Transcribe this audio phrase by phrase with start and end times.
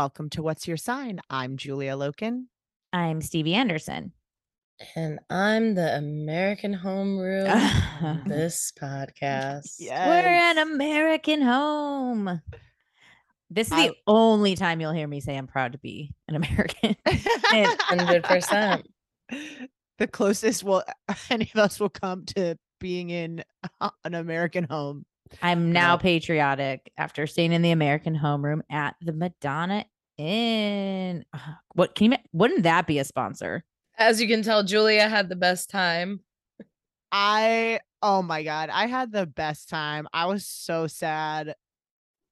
[0.00, 1.20] Welcome to What's Your Sign?
[1.28, 2.46] I'm Julia Loken.
[2.90, 4.12] I'm Stevie Anderson.
[4.96, 7.50] And I'm the American homeroom.
[8.00, 9.78] On this podcast.
[9.78, 12.40] We're an American home.
[13.50, 16.96] This is the only time you'll hear me say I'm proud to be an American.
[17.06, 18.88] Hundred percent.
[19.98, 20.82] the closest will
[21.28, 23.44] any of us will come to being in
[23.82, 25.04] uh, an American home.
[25.42, 26.00] I'm now Yep.
[26.00, 29.84] patriotic after staying in the American homeroom at the Madonna
[30.18, 31.24] Inn.
[31.74, 32.18] What can you?
[32.32, 33.64] Wouldn't that be a sponsor?
[33.96, 36.20] As you can tell, Julia had the best time.
[37.12, 40.08] I oh my god, I had the best time.
[40.12, 41.54] I was so sad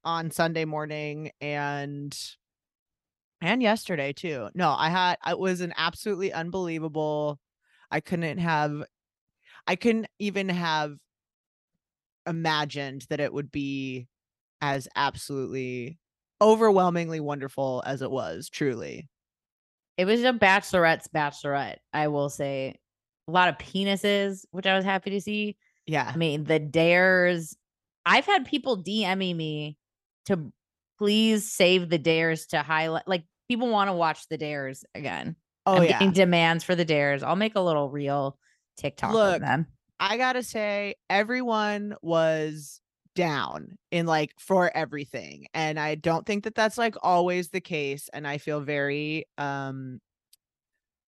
[0.05, 2.17] on Sunday morning and
[3.41, 4.49] and yesterday too.
[4.55, 7.39] No, I had it was an absolutely unbelievable.
[7.91, 8.83] I couldn't have
[9.67, 10.97] I couldn't even have
[12.29, 14.07] imagined that it would be
[14.61, 15.99] as absolutely
[16.41, 19.09] overwhelmingly wonderful as it was, truly.
[19.97, 21.79] It was a bachelorette's bachelorette.
[21.93, 22.77] I will say,
[23.27, 25.57] a lot of penises, which I was happy to see.
[25.87, 26.11] Yeah.
[26.13, 27.57] I mean, the dares.
[28.07, 29.77] I've had people DMing me
[30.27, 30.53] to
[30.99, 33.07] please save the dares to highlight.
[33.07, 35.37] Like people want to watch the dares again.
[35.67, 36.11] Oh I'm yeah.
[36.11, 37.23] demands for the dares.
[37.23, 38.39] I'll make a little real
[38.79, 39.67] TikTok Look, of them.
[40.01, 42.81] I gotta say, everyone was
[43.15, 45.47] down in like for everything.
[45.55, 48.09] And I don't think that that's like always the case.
[48.13, 50.01] And I feel very um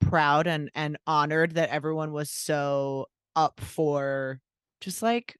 [0.00, 3.06] proud and and honored that everyone was so
[3.36, 4.40] up for
[4.80, 5.36] just like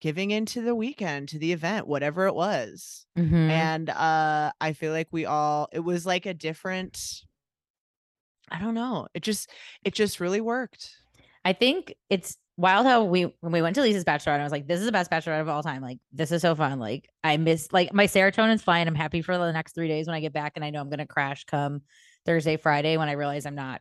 [0.00, 3.50] giving into the weekend to the event whatever it was Mhm.
[3.50, 7.22] and uh i feel like we all it was like a different
[8.50, 9.50] i don't know it just
[9.84, 10.96] it just really worked
[11.44, 14.66] I think it's wild how we when we went to Lisa's bachelorette, I was like,
[14.66, 15.82] this is the best bachelorette of all time.
[15.82, 16.78] Like, this is so fun.
[16.78, 18.88] Like, I miss like my serotonin's fine.
[18.88, 20.90] I'm happy for the next three days when I get back, and I know I'm
[20.90, 21.82] gonna crash come
[22.24, 23.80] Thursday, Friday when I realize I'm not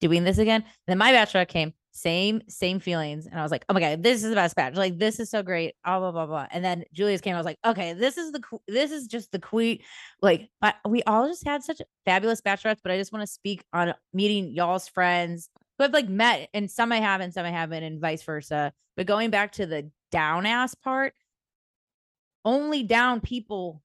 [0.00, 0.62] doing this again.
[0.62, 4.02] And then my bachelorette came same same feelings and i was like oh my god
[4.02, 6.64] this is the best batch like this is so great blah blah blah blah and
[6.64, 9.80] then julia's came i was like okay this is the this is just the queen
[10.22, 10.48] like
[10.86, 14.52] we all just had such fabulous bachelorettes but i just want to speak on meeting
[14.52, 18.22] y'all's friends who i've like met and some i haven't some i haven't and vice
[18.22, 21.14] versa but going back to the down ass part
[22.44, 23.82] only down people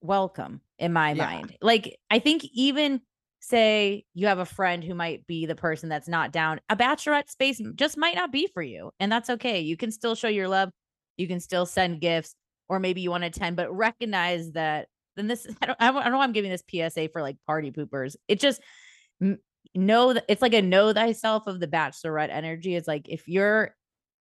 [0.00, 1.26] welcome in my Yeah.
[1.26, 3.00] mind like i think even
[3.40, 7.28] say you have a friend who might be the person that's not down, a bachelorette
[7.28, 8.90] space just might not be for you.
[8.98, 9.60] And that's okay.
[9.60, 10.70] You can still show your love.
[11.18, 12.34] You can still send gifts,
[12.70, 16.12] or maybe you want to attend, but recognize that then this, I don't, I don't
[16.12, 18.16] know I'm giving this PSA for like party poopers.
[18.28, 18.62] It just
[19.74, 22.74] know that it's like a know thyself of the bachelorette energy.
[22.74, 23.74] It's like if you're,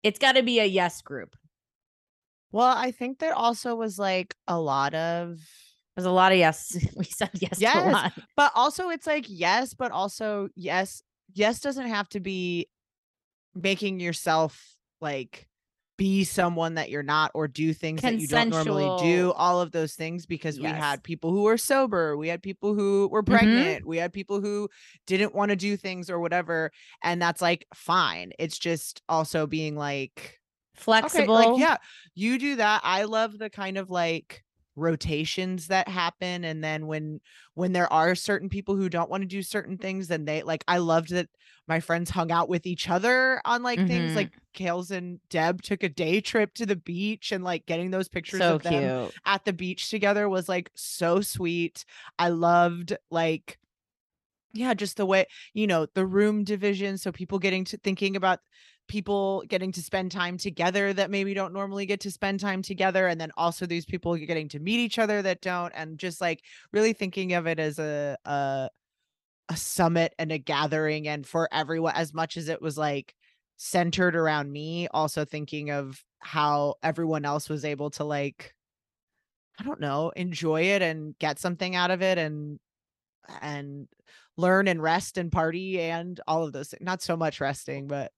[0.04, 1.36] it's got to be a yes group.
[2.52, 5.40] Well, I think there also was like a lot of
[5.96, 6.78] There's a lot of yes.
[6.96, 7.92] We said yes, Yes.
[7.94, 8.14] lot.
[8.36, 11.02] but also it's like yes, but also yes,
[11.34, 12.68] yes doesn't have to be
[13.56, 15.48] making yourself like
[15.98, 19.72] be someone that you're not or do things that you don't normally do all of
[19.72, 23.36] those things because we had people who were sober we had people who were mm-hmm.
[23.36, 24.68] pregnant we had people who
[25.06, 26.72] didn't want to do things or whatever
[27.04, 30.40] and that's like fine it's just also being like
[30.76, 31.38] Flexible.
[31.38, 31.78] Okay, like yeah,
[32.16, 32.82] you do that.
[32.84, 34.43] I love the kind of like
[34.76, 37.20] rotations that happen and then when
[37.54, 40.64] when there are certain people who don't want to do certain things then they like
[40.68, 41.30] I loved that
[41.68, 44.16] my friends hung out with each other on like things Mhm.
[44.16, 48.08] like Kales and Deb took a day trip to the beach and like getting those
[48.10, 48.94] pictures So of them
[49.26, 51.86] at the beach together was like so sweet.
[52.20, 53.60] I loved like
[54.54, 58.40] yeah, just the way, you know, the room division so people getting to thinking about
[58.88, 63.08] people getting to spend time together that maybe don't normally get to spend time together
[63.08, 66.44] and then also these people getting to meet each other that don't and just like
[66.72, 68.70] really thinking of it as a a
[69.50, 73.14] a summit and a gathering and for everyone as much as it was like
[73.58, 78.54] centered around me also thinking of how everyone else was able to like
[79.60, 82.60] I don't know, enjoy it and get something out of it and
[83.42, 83.88] and
[84.38, 86.74] learn and rest and party and all of those.
[86.82, 88.12] Not so much resting, but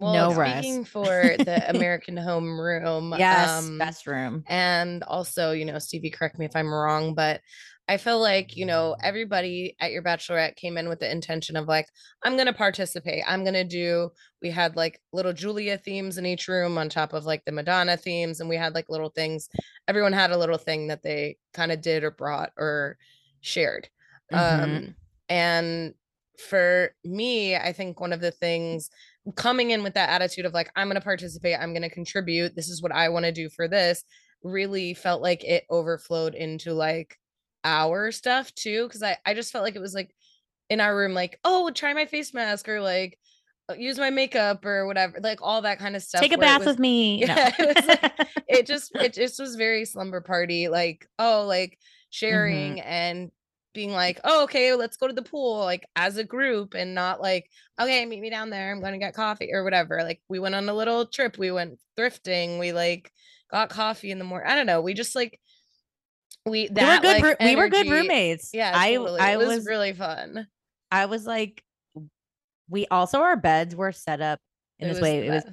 [0.00, 0.90] No speaking rest.
[0.90, 4.42] for the American Home Room, Yes, um, best room.
[4.48, 7.40] and also, you know, Stevie, correct me if I'm wrong, but
[7.88, 11.66] I feel like, you know, everybody at your bachelorette came in with the intention of
[11.68, 11.86] like,
[12.24, 13.22] I'm going to participate.
[13.26, 14.10] I'm going to do,
[14.40, 17.96] we had like little Julia themes in each room on top of like the Madonna
[17.96, 18.38] themes.
[18.40, 19.48] And we had like little things.
[19.88, 22.98] Everyone had a little thing that they kind of did or brought or
[23.40, 23.88] shared.
[24.32, 24.62] Mhm.
[24.64, 24.94] Um,
[25.28, 25.94] and
[26.48, 28.90] for me, I think one of the things
[29.36, 32.54] coming in with that attitude of like, I'm going to participate, I'm going to contribute,
[32.54, 34.04] this is what I want to do for this,
[34.42, 37.16] really felt like it overflowed into like
[37.64, 38.88] our stuff too.
[38.88, 40.14] Cause I, I just felt like it was like
[40.68, 43.18] in our room, like, oh, try my face mask or like
[43.68, 46.20] uh, use my makeup or whatever, like all that kind of stuff.
[46.20, 47.20] Take a bath was- with me.
[47.20, 47.26] No.
[47.26, 51.78] Yeah, it was like- it just it just was very slumber party like oh like
[52.10, 53.30] sharing and
[53.72, 57.20] being like oh okay let's go to the pool like as a group and not
[57.20, 57.48] like
[57.80, 60.68] okay meet me down there i'm gonna get coffee or whatever like we went on
[60.68, 63.10] a little trip we went thrifting we like
[63.50, 65.38] got coffee in the morning i don't know we just like
[66.44, 67.22] we we were good.
[67.22, 68.50] like, we were good roommates.
[68.52, 69.20] yeah I totally.
[69.20, 70.46] I it was, was really fun
[70.92, 71.64] I was like,
[72.68, 74.38] we also our beds were set up
[74.78, 75.26] in It this way.
[75.26, 75.44] It was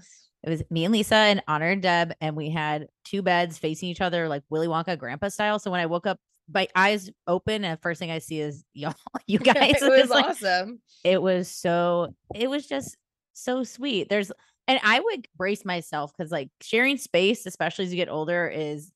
[0.44, 3.90] it was me and Lisa and Honor and Deb, and we had two beds facing
[3.90, 5.58] each other like Willy Wonka grandpa style.
[5.58, 6.20] So when I woke up,
[6.54, 8.96] my eyes open, and first thing I see is y'all,
[9.28, 9.82] you guys.
[9.82, 12.98] it was like- awesome it was so it was just
[13.32, 14.34] so sweet there's
[14.68, 18.92] and i would brace myself because like sharing space especially as you get older is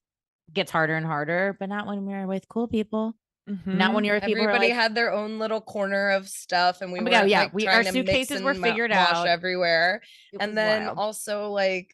[0.52, 3.16] gets harder and harder but not when we're with cool people
[3.48, 4.06] not when mm-hmm.
[4.06, 7.04] you're with people Everybody like, had their own little corner of stuff, and we Oh
[7.04, 9.28] were God, yeah, like we- our suitcases were ma- figured wash out.
[9.28, 10.02] everywhere.
[10.40, 10.98] And then wild.
[10.98, 11.94] also like,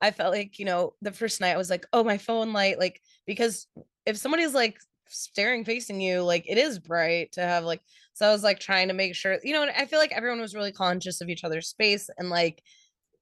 [0.00, 2.80] I felt like you know the first night I was like, oh my phone light,
[2.80, 3.68] like because
[4.06, 4.78] if somebody's like
[5.08, 7.80] staring facing you, like it is bright to have like.
[8.14, 10.54] So I was like trying to make sure, you know, I feel like everyone was
[10.54, 12.62] really conscious of each other's space and like,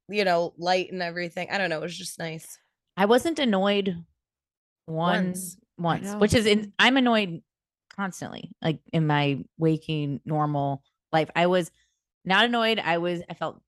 [0.09, 1.49] you know, light and everything.
[1.53, 2.59] I don't know, it was just nice.
[2.97, 3.95] i wasn't annoyed
[4.89, 6.07] once Once.
[6.09, 7.43] once which is in i'm annoyed
[7.95, 10.83] constantly like in my waking normal
[11.13, 11.71] life i was
[12.25, 13.61] not annoyed i was i felt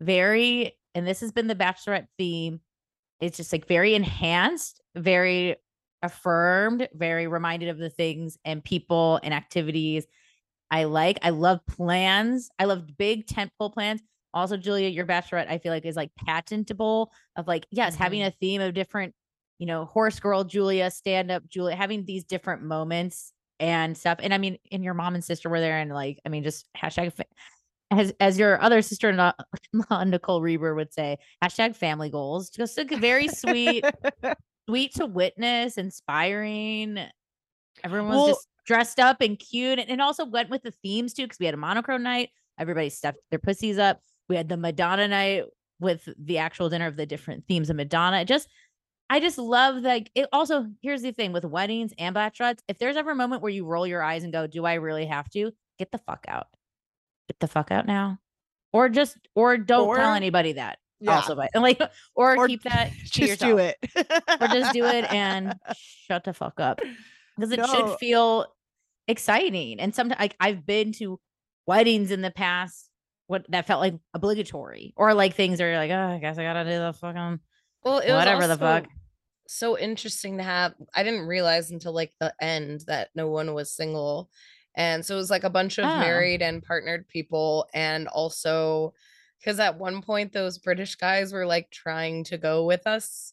[0.00, 2.60] very and this has been the bachelorette theme
[3.20, 5.56] it's just like very enhanced very
[6.06, 10.06] affirmed very reminded of the things and people and activities
[10.70, 11.18] i like.
[11.22, 12.50] I love plans.
[12.58, 14.02] I love big tentpole plans.
[14.34, 18.28] Also julia your bachelorette i feel like is like patentable of like yes having mm-hmm.
[18.28, 19.14] a theme of different
[19.58, 24.18] you know horse girl julia stand up julia having these different moments and stuff.
[24.22, 26.66] And i mean and your mom and sister were there and like i mean just
[26.76, 27.12] hashtag
[27.90, 29.32] as as your other sister-in-law
[30.04, 32.50] Nicole Reber would say, hashtag family goals.
[32.50, 33.84] Just a very sweet,
[34.68, 36.98] sweet to witness, inspiring.
[37.84, 41.14] Everyone was Well- just dressed up and cute, and, and also went with the themes
[41.14, 42.30] too, because we had a monochrome night.
[42.58, 44.00] Everybody stuffed their pussies up.
[44.28, 45.44] We had the Madonna night
[45.78, 48.20] with the actual dinner of the different themes of Madonna.
[48.20, 48.48] It just
[49.08, 52.60] I just love like it also here's the thing with weddings and bachelorettes.
[52.66, 55.06] If there's ever a moment where you roll your eyes and go, Do I really
[55.06, 55.52] have to?
[55.78, 56.46] Get the fuck out.
[57.28, 58.18] Get the fuck out now.
[58.72, 60.78] Or just or don't tell anybody that.
[61.00, 61.16] Yeah.
[61.16, 61.80] Also, but like
[62.14, 63.50] or, Or keep that just yourself.
[63.50, 63.76] do it.
[64.40, 65.54] Or just do it and
[66.08, 66.80] shut the fuck up.
[67.36, 67.66] Because it No.
[67.66, 68.46] should feel
[69.08, 69.80] exciting.
[69.80, 71.20] And sometimes like I've been to
[71.66, 72.90] weddings in the past
[73.26, 76.64] what that felt like obligatory or like things are like, oh, I guess I gotta
[76.64, 77.40] do the fucking
[77.84, 78.86] Well, it was Whatever the fuck.
[79.48, 80.74] So interesting to have.
[80.94, 84.28] I didn't realize until like the end that no one was single.
[84.76, 85.98] And so it was like a bunch of Oh.
[86.00, 87.66] married and partnered people.
[87.72, 88.92] And also,
[89.38, 93.32] because at one point, those British guys were like trying to go with us.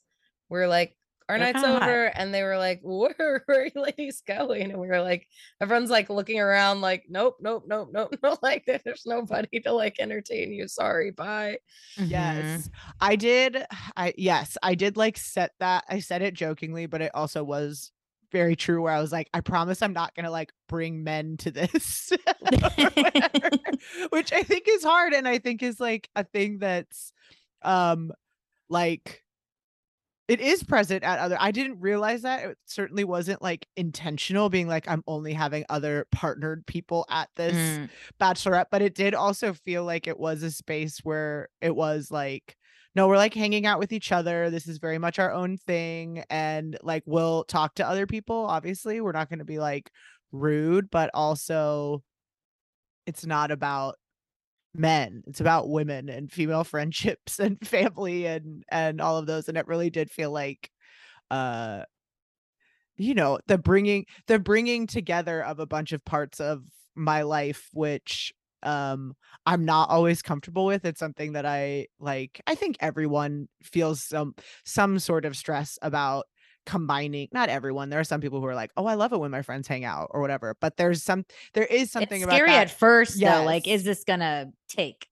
[0.50, 0.98] We're like,
[1.30, 1.84] our They're night's kinda hot.
[1.84, 2.06] over.
[2.08, 4.72] And they were like, where, where are you ladies going?
[4.72, 5.28] And we were like,
[5.62, 8.38] everyone's like looking around, like, nope, nope, nope, nope, no.
[8.42, 10.68] Like, there's nobody to like entertain you.
[10.68, 11.60] Sorry, bye.
[11.98, 12.06] Mhm.
[12.10, 12.70] Yes.
[13.00, 13.66] I did.
[13.96, 15.86] I yes, I did like set that.
[15.90, 17.92] I said it jokingly, but it also was
[18.34, 21.52] very true where I was like, I promise I'm not gonna like bring men to
[21.52, 22.12] this.
[24.10, 27.14] Which I think is hard and I think is like a thing that's
[27.62, 28.12] um
[28.70, 29.24] like
[30.28, 34.68] it is present at other I didn't realize that it certainly wasn't like intentional being
[34.68, 37.90] like I'm only having other partnered people at this Mm.
[38.22, 42.58] bachelorette but it did also feel like it was a space where it was like
[42.96, 46.24] no we're like hanging out with each other this is very much our own thing
[46.30, 49.92] and like we'll talk to other people obviously we're not going to be like
[50.32, 52.04] rude but also
[53.06, 53.96] it's not about
[54.76, 59.58] men it's about women and female friendships and family and and all of those and
[59.58, 60.70] it really did feel like
[61.32, 61.84] uh
[62.96, 66.64] you know the bringing the bringing together of a bunch of parts of
[66.96, 68.34] my life which
[68.66, 69.14] um
[69.46, 74.34] i'm not always comfortable with it's something that i like i think everyone feels some
[74.66, 76.26] some sort of stress about
[76.66, 79.32] combining not everyone there are some people who are like oh i love it when
[79.32, 82.38] my friends hang out or whatever but there's some there is something about it.
[82.38, 83.44] it's scary at first though.
[83.44, 85.08] Like, is this gonna take?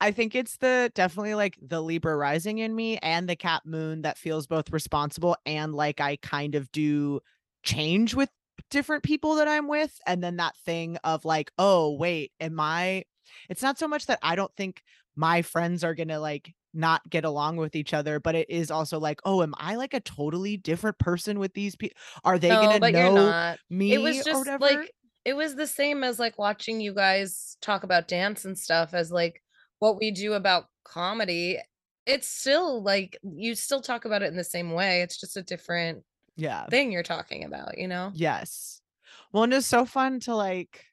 [0.00, 4.02] I think it's the definitely like the Libra rising in me and the Cap Moon
[4.02, 7.20] that feels both responsible and like I kind of do
[7.62, 8.30] change with
[8.70, 9.98] different people that I'm with.
[10.06, 13.04] And then that thing of like, oh, wait, am I?
[13.48, 14.82] It's not so much that I don't think
[15.16, 18.70] my friends are going to like not get along with each other, but it is
[18.70, 21.96] also like, oh, am I like a totally different person with these people?
[22.24, 24.92] Are they no, going to know me it was just like
[25.24, 29.10] it was the same as like watching you guys talk about dance and stuff as
[29.10, 29.42] like
[29.78, 31.58] what we do about comedy
[32.06, 35.42] it's still like you still talk about it in the same way it's just a
[35.42, 36.02] different
[36.40, 36.66] yeah.
[36.66, 38.80] thing you're talking about you know Yes.
[39.32, 40.84] Well, and it's so fun to like,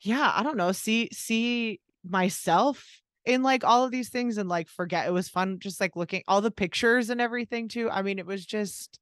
[0.00, 4.68] yeah, I don't know, see see myself in like all of these things and like
[4.68, 7.90] forget it was fun just like looking all the pictures and everything too.
[7.90, 8.98] I mean, it was just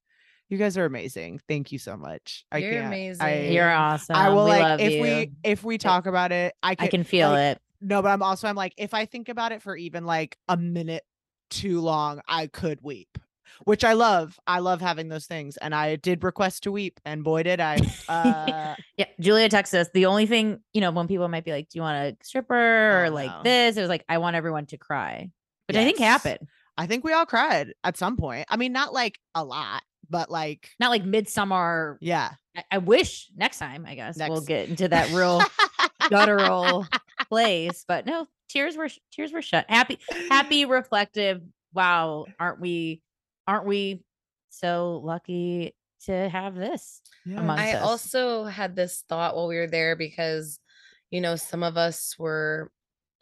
[0.48, 1.40] you guys are amazing.
[1.48, 2.44] Thank you so much.
[2.50, 2.86] I You're can't.
[2.86, 3.24] amazing.
[3.24, 4.16] I, You're awesome.
[4.16, 5.02] I will we like love if you.
[5.02, 7.62] we if we talk about it, I can I can feel like, it.
[7.80, 10.56] No, but I'm also I'm like if I think about it for even like a
[10.56, 11.04] minute
[11.50, 13.18] too long, I could weep.
[13.64, 14.38] Which I love.
[14.46, 15.56] I love having those things.
[15.56, 17.78] And I did request to weep and boy did I.
[18.08, 19.88] Uh Yeah, Julia texted us.
[19.94, 22.54] The only thing, you know, when people might be like, "Do you want a stripper
[22.54, 23.42] or Oh, like no.
[23.42, 25.30] this?" It was like, "I want everyone to cry,"
[25.68, 26.40] which I think happened.
[26.76, 28.46] I think we all cried at some point.
[28.50, 31.98] I mean, not like a lot, but like Not like midsummer.
[32.00, 32.32] yeah.
[32.56, 33.84] I, I wish next time.
[33.86, 35.42] I guess we'll get into that real
[36.10, 36.86] guttural
[37.28, 39.66] place, but no, tears were tears were shut.
[39.68, 39.98] Happy,
[40.30, 41.40] happy, reflective.
[41.72, 43.02] Wow, aren't we?
[43.46, 44.02] Aren't we
[44.50, 45.74] so lucky
[46.06, 47.00] to have this?
[47.26, 47.82] amongst I us.
[47.82, 50.58] also had this thought while we were there because,
[51.10, 52.70] you know, some of us were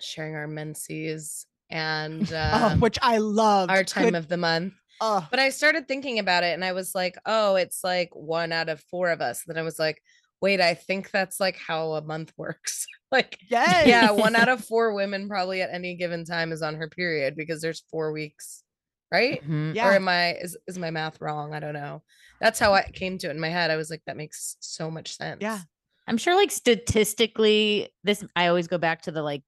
[0.01, 3.71] sharing our menses and Oh, uh, which I love.
[3.71, 4.75] our time of the month.
[5.01, 8.53] oh, But I started thinking about it and I was like, oh, it's like one
[8.53, 9.43] out of four of us.
[9.47, 10.03] Then I was like,
[10.41, 12.87] wait, I think that's like how a month works.
[13.13, 13.87] like, yes.
[13.87, 17.37] yeah, one out of four women probably at any given time is on her period
[17.37, 18.65] because there's four weeks,
[19.13, 19.43] right?
[19.47, 19.75] Mhm.
[19.75, 19.89] Yeah.
[19.89, 21.55] Or am I is is my math wrong?
[21.55, 22.03] I don't know.
[22.41, 23.71] That's how I came to it in my head.
[23.71, 25.39] I was like, that makes so much sense.
[25.43, 25.61] Yeah.
[26.09, 29.43] I'm sure like statistically, this I always go back to the like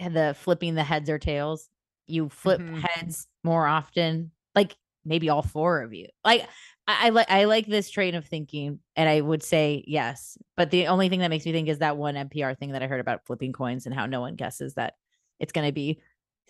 [0.00, 1.68] the flipping the heads or tails.
[2.06, 2.80] You flip Mhm.
[2.80, 4.32] heads more often.
[4.54, 6.08] Like maybe all four of you.
[6.24, 6.42] Like
[6.86, 10.38] I, I like I like this train of thinking, and I would say yes.
[10.56, 12.86] But the only thing that makes me think is that one NPR thing that I
[12.86, 14.94] heard about flipping coins and how no one guesses that
[15.38, 16.00] it's going to be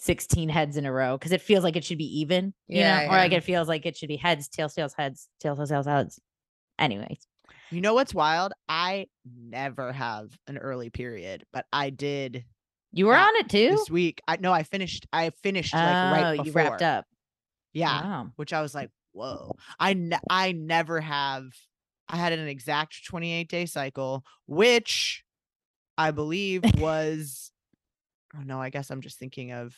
[0.00, 3.00] 16 heads in a row because it feels like it should be even, you Yeah,
[3.00, 5.70] know, or like it feels like it should be heads, tails, tails, heads, tails, tails,
[5.70, 6.20] tails, heads.
[6.78, 7.26] Anyways,
[7.70, 8.52] You know what's wild?
[8.68, 12.44] I never have an early period, but I did
[12.92, 13.70] you were on it too.
[13.70, 14.22] this week.
[14.26, 15.06] I no, I finished.
[15.12, 16.44] I finished oh, like right before.
[16.46, 17.04] you wrapped up.
[17.74, 18.30] Yeah, Wow.
[18.36, 19.52] which I was like, whoa.
[19.78, 21.44] I ne- I never have.
[22.08, 25.22] I had an exact 28 day cycle, which
[25.98, 27.50] I believe was.
[28.38, 29.74] Oh no, I guess I'm just thinking of.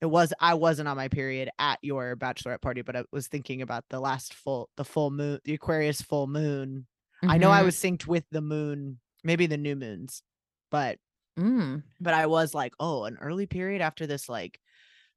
[0.00, 3.62] It was I wasn't on my period at your bachelorette party, but I was thinking
[3.62, 6.86] about the last full the full moon, the Aquarius full moon.
[7.22, 7.64] I know I Mhm.
[7.66, 10.22] was synced with the moon, maybe the new moons,
[10.70, 10.98] but
[11.38, 11.82] Mm.
[12.00, 14.58] but I was like, oh, an early period after this like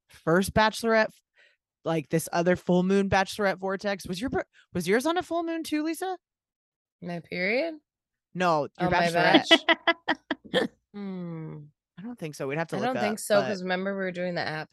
[0.09, 1.11] first bachelorette,
[1.85, 4.05] like this other full moon bachelorette vortex.
[4.05, 4.29] Was your
[4.73, 6.17] was yours on a full moon too, Lisa?
[7.01, 7.75] My period.
[8.35, 9.47] No, your Oh, bachelorette.
[10.51, 10.69] batch?
[10.93, 11.57] Hmm.
[11.97, 12.47] I don't think so.
[12.47, 14.33] We'd have to I look don't think up, so but because remember we were doing
[14.35, 14.69] the app,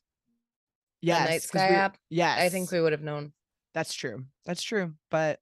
[1.02, 1.96] yes, the Night 'cause Sky we- app.
[2.08, 3.32] Yes, I think we would have known.
[3.74, 4.24] that's true.
[4.46, 4.94] That's true.
[5.10, 5.40] But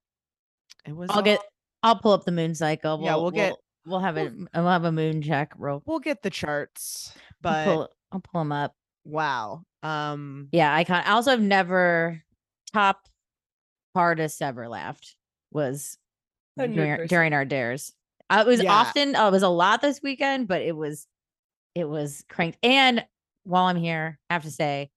[0.87, 1.09] it was.
[1.11, 1.41] I'll get.
[1.83, 3.01] I'll pull up the moon cycle.
[3.03, 3.55] Yeah, we'll get-
[3.87, 4.33] We'll have we'll- it.
[4.55, 5.53] We'll have a moon check.
[5.57, 5.83] Real.
[5.87, 8.75] We'll get the charts, I'll but pull, I'll pull them up.
[9.05, 9.63] wow.
[9.83, 10.49] Um.
[10.53, 11.07] Yeah, I can't.
[11.09, 12.23] I also have never
[12.73, 13.09] top
[13.95, 15.15] hardest ever laughed
[15.51, 15.97] was
[16.57, 17.95] during, during our dares.
[18.29, 18.73] Uh, it was Yeah.
[18.73, 21.07] often uh, it was a lot this weekend, but it was
[21.79, 22.59] it was cranked.
[22.63, 23.05] And
[23.45, 24.91] while I'm here, I have to say,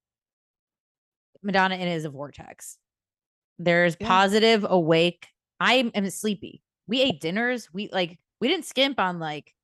[1.42, 2.76] Madonna Inn is a vortex.
[3.58, 4.08] There's Yeah.
[4.08, 5.28] positive awake.
[5.60, 6.62] I am sleepy.
[6.86, 7.68] We ate dinners.
[7.72, 9.54] We like we didn't skimp on like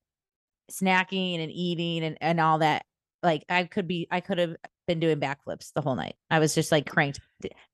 [0.71, 2.85] snacking and eating and, and all that.
[3.23, 4.57] Like I could be I could have
[4.87, 6.15] been doing backflips the whole night.
[6.31, 7.21] I was just like cranked.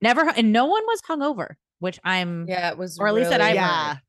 [0.01, 2.99] Never and no one was hungover, which I'm Yeah, it was.
[2.99, 3.95] Or at least that I've yeah.
[3.95, 4.01] heard.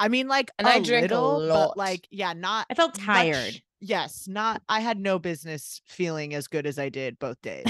[0.00, 1.70] I mean, like, And a I drink a little, lot.
[1.70, 2.66] but like, yeah, not.
[2.70, 3.60] I felt much- tired.
[3.80, 4.62] Yes, not.
[4.68, 7.64] I had no business feeling as good as I did both days.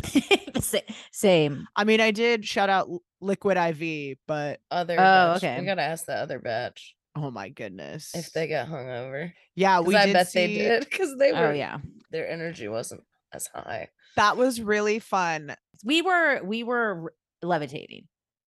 [1.13, 1.67] Same.
[1.77, 2.89] I mean, I did shout out
[3.21, 4.95] Liquid IV, but Other.
[4.95, 5.37] Oh, batch.
[5.45, 5.61] okay.
[5.61, 9.33] We gotta ask the other batch oh my goodness, if they got hungover.
[9.55, 11.49] yeah, we I did bet see, they did because they were.
[11.49, 11.79] Oh yeah.
[12.11, 13.89] Their energy wasn't as high.
[14.17, 15.55] That was really fun.
[15.85, 18.05] We were we were levitating.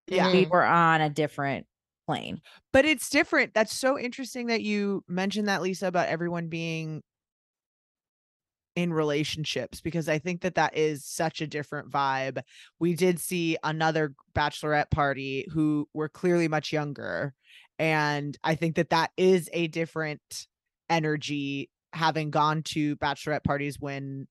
[0.08, 1.66] Yeah, We were on a different
[2.06, 2.40] plane.
[2.72, 3.54] but it's different.
[3.54, 7.02] That's so interesting that you mentioned that, Lisa, about everyone being
[8.76, 12.42] in relationships because I think that that is such a different vibe.
[12.78, 17.35] We did see another bachelorette party who were clearly much younger,
[17.78, 20.46] and I think that that is a different
[20.88, 24.26] energy having gone to bachelorette parties when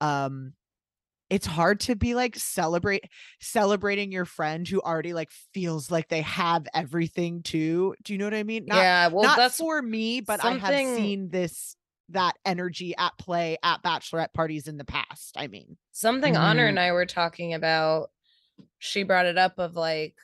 [0.00, 0.52] um
[1.28, 3.04] it's hard to be like celebrate
[3.40, 7.94] celebrating your friend who already like feels like they have everything too.
[8.04, 8.66] Do you know what I mean?
[8.66, 9.08] Not yeah.
[9.08, 11.75] Well, not that's for me, but I have seen this
[12.10, 15.34] that energy at play at bachelorette parties in the past.
[15.36, 16.68] I mean, something Honor Mhm.
[16.68, 18.10] and I were talking about.
[18.78, 20.16] She brought it up of like,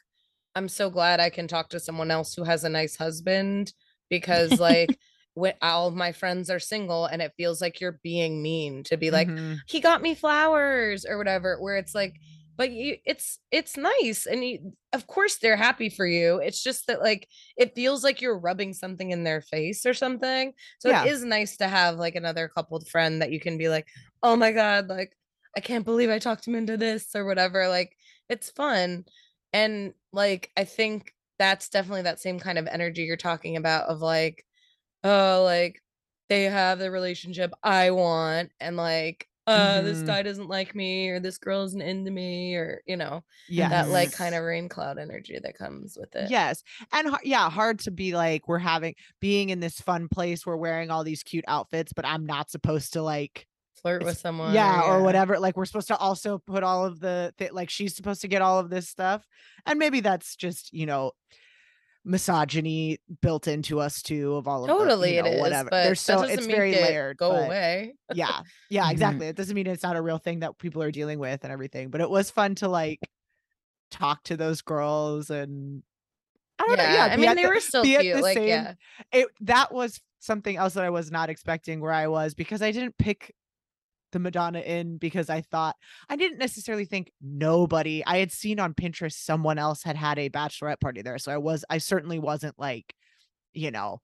[0.55, 3.73] I'm so glad I can talk to someone else who has a nice husband
[4.11, 4.99] because like
[5.35, 8.97] when all of my friends are single and it feels like you're being mean to
[8.99, 12.17] be like, mhm, he got me flowers or whatever where it's like
[12.57, 16.87] but you it's it's nice and you of course they're happy for you it's just
[16.87, 21.05] that like it feels like you're rubbing something in their face or something so Yeah.
[21.05, 23.87] it is nice to have like another coupled friend that you can be like
[24.23, 25.13] oh my god like
[25.57, 27.97] i can't believe i talked him into this or whatever like
[28.29, 29.05] it's fun
[29.53, 34.01] and like i think that's definitely that same kind of energy you're talking about of
[34.01, 34.45] like
[35.05, 35.81] oh like
[36.29, 40.07] they have the relationship I want and like uh this Mhm.
[40.07, 43.89] guy doesn't like me or this girl isn't into me or you know yeah that
[43.89, 46.31] like kind of rain cloud energy that comes with it.
[46.31, 46.63] Yes.
[46.93, 50.91] And yeah, hard to be like we're having being in this fun place, we're wearing
[50.91, 53.47] all these cute outfits, but I'm not supposed to like
[53.81, 54.55] Flirt with someone.
[54.55, 55.41] yeah, or whatever.
[55.41, 58.41] Like we're supposed to also put all of the th- like she's supposed to get
[58.43, 59.27] all of this stuff.
[59.67, 61.13] And maybe that's just, you know,
[62.05, 65.41] misogyny built into us too of all of the, you Totally it know, is.
[65.41, 65.71] whatever.
[65.71, 67.17] There's so it's very it layered.
[67.17, 67.95] Go away.
[68.15, 68.93] yeah yeah Mhm.
[68.93, 71.53] exactly it doesn't mean it's not a real thing that people are dealing with and
[71.53, 72.99] everything but it was fun to like
[73.91, 75.83] talk to those girls and
[76.59, 78.03] i don't know yeah I mean they the- were still cute.
[78.17, 78.75] the Like same- yeah.
[79.13, 82.73] it that was something else that i was not expecting where i was because i
[82.73, 83.35] didn't pick
[84.13, 85.77] the Madonna Inn because i thought
[86.09, 90.29] i didn't necessarily think nobody i had seen on pinterest someone else had had a
[90.31, 92.95] bachelorette party there so i was i certainly wasn't like
[93.55, 94.01] you know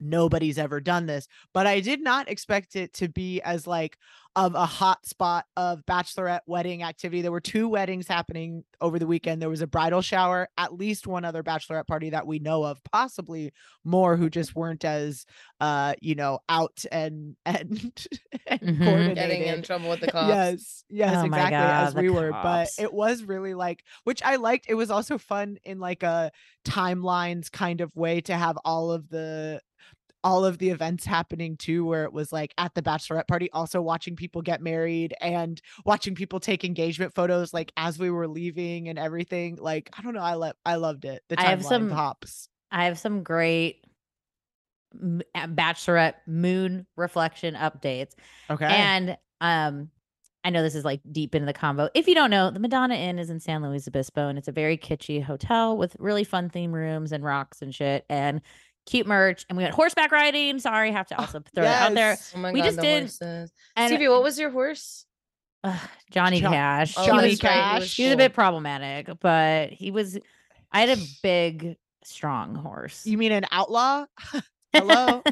[0.00, 1.28] nobody's ever done this.
[1.52, 3.96] But I did not expect it to be as like
[4.36, 7.22] of a hot spot of bachelorette wedding activity.
[7.22, 9.40] There were two weddings happening over the weekend.
[9.40, 12.82] There was a bridal shower, at least one other bachelorette party that we know of,
[12.90, 13.52] possibly
[13.84, 15.24] more who just weren't as
[15.60, 17.94] uh, you know, out and and,
[18.48, 19.14] and Mhm.
[19.14, 20.28] Getting in trouble with the cops.
[20.28, 22.32] Yes, yes, Oh exactly as God, the we were.
[22.32, 24.66] But it was really like, which I liked.
[24.68, 26.32] It was also fun in like a
[26.64, 29.60] timelines kind of way to have all of the
[30.24, 33.80] all of the events happening too where it was like at the bachelorette party also
[33.80, 38.88] watching people get married and watching people take engagement photos like as we were leaving
[38.88, 41.90] and everything like i don't know i love i loved it the I have some-
[41.90, 43.84] hops I have some great
[45.00, 48.12] m- bachelorette moon reflection updates.
[48.50, 49.90] okay And um
[50.46, 51.88] I know this is like deep into the combo.
[51.94, 54.52] If you don't know, the Madonna Inn is in San Luis Obispo and it's a
[54.52, 58.42] very kitschy hotel with really fun theme rooms and rocks and shit and
[58.86, 59.44] cute merch.
[59.48, 60.58] And we went horseback riding.
[60.58, 62.16] Sorry, have to also throw it out there.
[62.34, 63.52] Oh my We god, just the did- horses.
[63.76, 65.06] And Stevie, what was your horse?
[65.64, 66.94] Ugh, Johnny Jo- Cash.
[66.96, 67.80] Oh, Johnny was, right, he Cash.
[67.80, 70.18] was he was a bit problematic, but he was
[70.70, 73.06] I had a big, strong horse.
[73.06, 74.04] you mean an outlaw
[74.74, 75.22] hello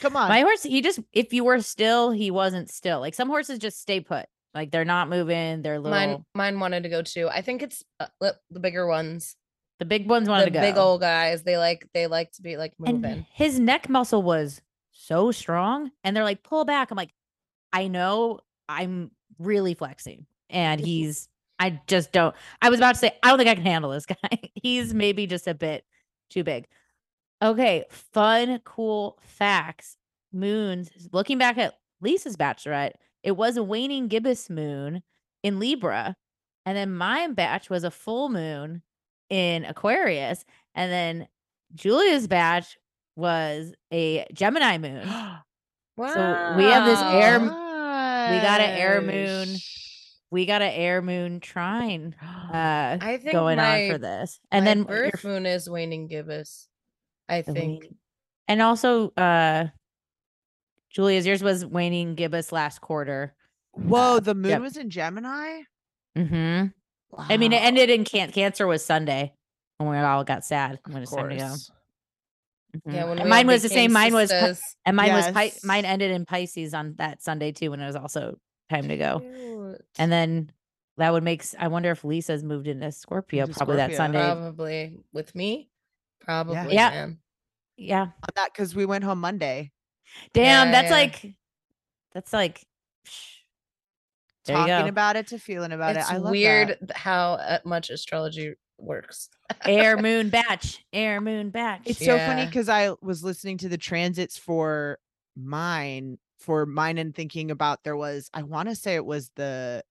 [0.00, 3.00] come on My horse, he just if you were still, he wasn't still.
[3.00, 4.26] Like some horses just stay put.
[4.54, 5.60] Like they're not moving.
[5.62, 5.90] They're little.
[5.98, 7.28] Mine, mine wanted to go too.
[7.28, 8.06] I think it's uh,
[8.50, 9.34] the bigger ones,
[9.82, 10.60] the big ones wanted the to go.
[10.60, 11.42] big old guys.
[11.42, 13.26] They like they like to be like and moving.
[13.34, 14.62] his neck muscle was
[15.02, 17.12] so strong and they're like pull back i'm like
[17.72, 23.12] i know i'm really flexing and he's i just don't i was about to say
[23.22, 25.84] i don't think i can handle this guy he's maybe just a bit
[26.30, 26.66] too big
[27.42, 29.96] okay fun cool facts
[30.32, 32.92] moons looking back at lisa's bachelorette
[33.22, 35.02] it was a waning gibbous moon
[35.42, 36.14] in libra
[36.64, 38.82] and then my batch was a full moon
[39.32, 41.26] in aquarius and then
[41.74, 42.76] julia's batch
[43.16, 45.06] was a Gemini moon.
[45.08, 45.38] Wow.
[45.98, 49.56] So we have this air- we got a air moon
[50.30, 54.40] we got an air moon trine uh I think going my, on for this.
[54.50, 56.68] And my then your birth f- moon is waning gibbous.
[57.28, 57.56] I think.
[57.58, 57.96] waning-
[58.48, 59.66] and also uh
[60.90, 63.34] Julia's yours was waning gibbous last quarter.
[63.72, 64.60] whoa Uh, the moon yep.
[64.62, 65.60] was in gemini
[67.14, 69.32] hmm I mean, it ended in can- cancer was Sunday
[69.78, 71.48] when we all got sad when it was Of time to go.
[71.48, 71.70] course.
[72.86, 73.92] Yeah, when and mine was the same.
[73.92, 74.54] Mine was Pi-
[74.86, 77.96] and mine was Pi- mine ended in Pisces on that Sunday too when it was
[77.96, 78.38] also
[78.70, 79.18] time to go.
[79.20, 79.84] Cute.
[79.98, 80.50] And then
[80.96, 84.20] that would make I wonder if Lisa's moved into Scorpio Into probably that Sunday.
[84.24, 85.68] probably with me.
[86.20, 86.54] Probably.
[86.74, 86.90] Yeah.
[86.90, 87.18] man.
[87.76, 88.02] yeah.
[88.02, 89.70] on that because we went home monday
[90.32, 90.96] Damn, Yeah, that's yeah.
[90.96, 91.34] like
[92.14, 92.64] that's like
[93.06, 93.31] psh,
[94.46, 94.88] there talking go.
[94.88, 96.96] about it to feeling about It's it i love weird that.
[96.96, 99.28] how uh, much astrology works.
[99.64, 100.84] air moon batch.
[100.92, 101.82] Air moon batch.
[101.84, 104.98] It's so funny because I was listening to the transits for
[105.36, 109.84] mine, for mine, and thinking about there was, I want to say it was the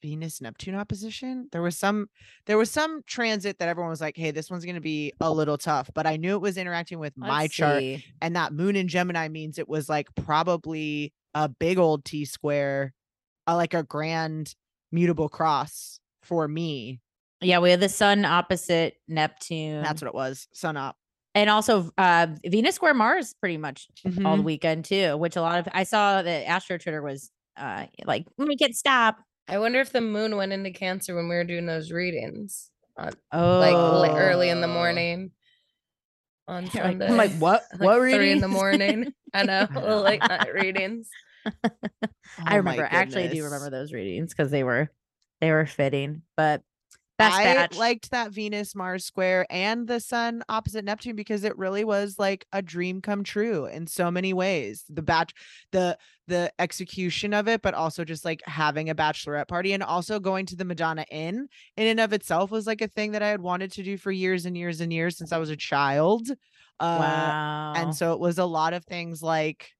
[0.00, 1.48] Venus Neptune opposition.
[1.52, 2.08] There was some,
[2.46, 5.30] there was some transit that everyone was like, "Hey, this one's going to be a
[5.30, 8.04] little tough," but I knew it was interacting with my Let's chart, see.
[8.22, 12.94] and that Moon in Gemini means it was like probably a big old T square,
[13.46, 14.54] uh, like a grand
[14.92, 17.00] mutable cross for me.
[17.40, 19.82] Yeah, we have the sun opposite Neptune.
[19.82, 20.46] That's what it was.
[20.52, 20.96] Sun up.
[21.34, 24.44] and also uh Venus square Mars pretty much all the Mhm.
[24.44, 28.62] weekend too, which a lot of I saw that Astro Twitter was uh like make
[28.62, 29.18] it stop.
[29.48, 33.12] I wonder if the moon went into Cancer when we were doing those readings, on,
[33.32, 33.74] Oh, like
[34.12, 34.72] li- early in the Oh.
[34.72, 35.32] morning.
[36.46, 37.62] On Sunday, I'm like, what?
[37.72, 39.12] like what three in the morning.
[39.34, 40.00] I know, I know.
[40.02, 41.08] late night readings.
[42.38, 42.88] I Oh remember.
[42.90, 44.90] Actually, I do remember those readings because they were
[45.40, 46.22] they were fitting.
[46.36, 46.62] But
[47.18, 47.76] best I batch.
[47.76, 52.46] liked that Venus Mars square and the sun opposite Neptune because it really was like
[52.52, 54.84] a dream come true in so many ways.
[54.88, 55.32] The batch
[55.72, 60.18] the the execution of it, but also just like having a bachelorette party and also
[60.18, 63.28] going to the Madonna Inn in and of itself was like a thing that I
[63.28, 66.28] had wanted to do for years and years and years since I was a child.
[66.80, 67.72] Uh wow.
[67.76, 69.70] and so it was a lot of things like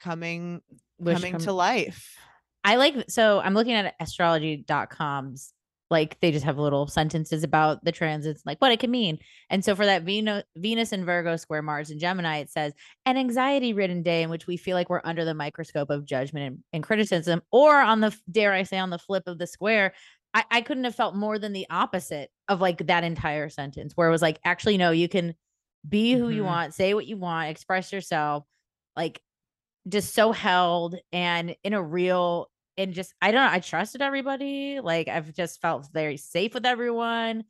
[0.00, 0.60] coming
[0.98, 2.16] Wish coming come- to life.
[2.64, 5.52] I like so I'm looking at astrology.com's
[5.90, 9.18] like they just have little sentences about the transits like what it can mean.
[9.50, 12.72] And so for that Venus Venus and Virgo square Mars and Gemini it says
[13.04, 16.46] an anxiety ridden day in which we feel like we're under the microscope of judgment
[16.46, 19.92] and, and criticism or on the dare I say on the flip of the square
[20.32, 24.08] I, I couldn't have felt more than the opposite of like that entire sentence where
[24.08, 25.34] it was like actually no you can
[25.86, 26.46] be who you Mhm.
[26.46, 28.44] want say what you want express yourself
[28.96, 29.20] like
[29.88, 34.80] just so held and in a real and just I don't know, I trusted everybody.
[34.80, 37.44] Like I've just felt very safe with everyone.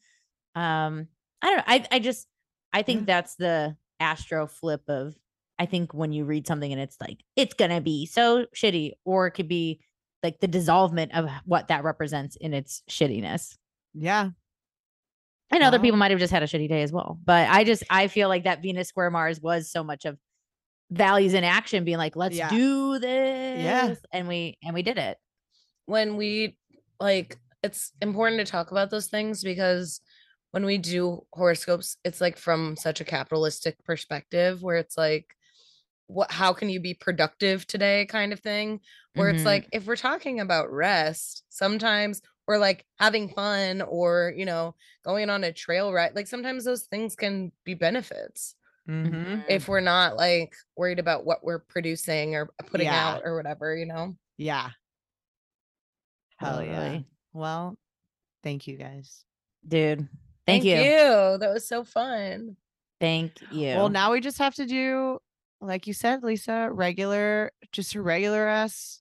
[0.54, 1.08] Um,
[1.42, 1.64] I don't know.
[1.66, 2.26] I I just
[2.72, 3.04] I think Yeah.
[3.16, 5.14] that's the astro flip of
[5.58, 9.26] I think when you read something and it's like it's gonna be so shitty, or
[9.28, 9.80] it could be
[10.22, 13.56] like the dissolvement of what that represents in its shittiness.
[13.94, 14.30] Yeah.
[15.50, 17.18] And other people might have just had a shitty day as well.
[17.24, 20.18] But I just I feel like that Venus square Mars was so much of
[20.90, 22.42] values in action, being like, let's Yeah.
[22.42, 23.44] do this.
[23.52, 25.18] yeah And we and we did it.
[25.86, 26.56] when we
[27.00, 30.00] like it's important to talk about those things because
[30.50, 35.34] when we do horoscopes it's like from such a capitalistic perspective where it's like
[36.06, 38.80] what how can you be productive today kind of thing
[39.14, 39.30] where Mhm.
[39.30, 44.74] it's like if we're talking about rest sometimes or like having fun or you know
[45.04, 48.54] going on a trail ride like sometimes those things can be benefits
[48.88, 49.40] Mm-hmm.
[49.48, 53.08] if we're not like worried about what we're producing or putting Yeah.
[53.14, 54.70] out or whatever you know Yeah.
[56.36, 56.80] Hell yeah.
[56.80, 57.06] Totally.
[57.32, 57.78] Well,
[58.42, 59.24] thank you guys.
[59.66, 60.08] Dude.
[60.46, 60.74] Thank, you.
[60.76, 62.56] that was so fun
[63.00, 63.68] Thank you.
[63.68, 65.18] Well, now we just have to do,
[65.60, 69.00] like you said, Lisa, regular, just a regular ass,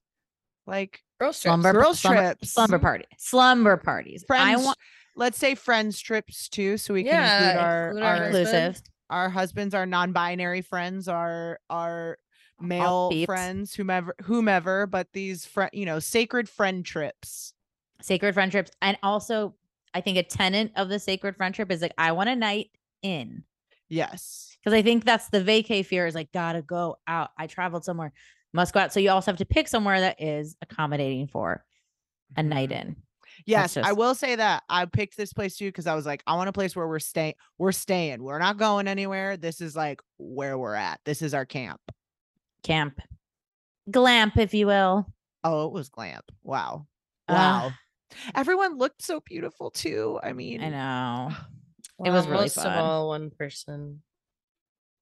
[0.65, 1.39] like girl trips.
[1.39, 2.51] slumber girl slumber, trips.
[2.53, 3.05] slumber party.
[3.17, 4.23] Slumber parties.
[4.25, 4.61] friends.
[4.61, 4.77] I want
[5.15, 8.49] let's say friends trips too, so we can Yeah, include our include our our, husbands.
[8.49, 8.81] inclusive.
[9.13, 12.17] Our husbands, our non-binary friends, our our
[12.59, 14.87] male friends, whomever, whomever.
[14.87, 17.53] But these friend, you know, sacred friend trips.
[18.01, 19.53] sacred friendships and also
[19.93, 22.69] i think a tenant of the sacred friendship is like i want a night
[23.01, 23.43] in
[23.87, 24.57] Yes.
[24.59, 28.11] because i think that's the vacay fear is like gotta go out i traveled somewhere
[28.51, 31.63] must go out so you also have to pick somewhere that is accommodating for
[32.35, 32.81] a night Mhm.
[32.81, 32.95] in
[33.45, 36.35] Yes, I will say that I picked this place too because I was like, I
[36.35, 37.35] want a place where we're staying.
[37.57, 38.23] We're staying.
[38.23, 39.37] We're not going anywhere.
[39.37, 40.99] This is like where we're at.
[41.05, 41.81] This is our camp.
[42.63, 42.99] camp
[43.91, 45.05] glamp if you will
[45.43, 46.23] Oh, it was glamp.
[46.43, 46.87] Wow.
[47.27, 47.71] Wow.
[48.33, 50.19] Everyone looked so beautiful too.
[50.23, 51.35] I mean, i know
[51.97, 52.67] Wow, It was really most fun.
[52.67, 54.01] of all one person.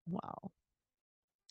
[0.08, 0.52] Wow.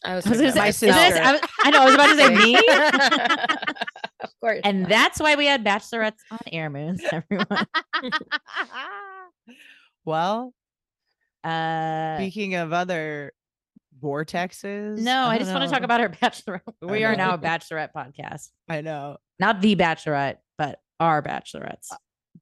[0.05, 1.95] I was I was gonna about say, is this- I, was- I know i was
[1.95, 2.57] about to say me
[4.21, 4.61] of course.
[4.65, 7.47] and that's why we had bachelorettes on air moons everyone
[10.05, 10.55] well,
[11.45, 13.33] uh speaking of other
[14.03, 14.99] vortexes.
[14.99, 17.91] no i, don't just want to talk about our bachelorette we are now a bachelorette
[17.95, 19.19] podcast I know.
[19.39, 21.89] not the bachelorette, but our bachelorettes.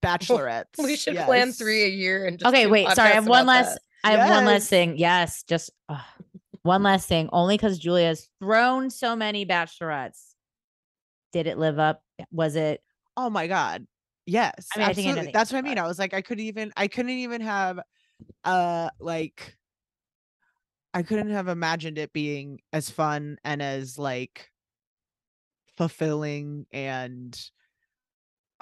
[0.04, 0.78] Bachelorettes.
[0.78, 3.10] we should plan three a year and just Okay, wait, sorry.
[3.10, 3.72] I have one about less.
[3.74, 3.80] that.
[4.04, 4.46] I have one Yes.
[4.46, 4.96] less thing.
[4.98, 5.98] Yes, just ugh.
[6.62, 7.28] One last thing.
[7.32, 10.34] Only because Julia's thrown so many bachelorettes.
[11.32, 12.02] Did it live up?
[12.30, 12.82] Was it?
[13.16, 13.86] Oh my god.
[14.26, 14.68] Yes.
[14.74, 15.32] I mean, I think I know absolutely.
[15.32, 15.78] the That's what I mean.
[15.78, 17.80] I was like, I couldn't even I couldn't even have
[18.44, 19.56] uh like
[20.94, 24.50] I couldn't have imagined it being as fun and as like
[25.76, 27.38] fulfilling and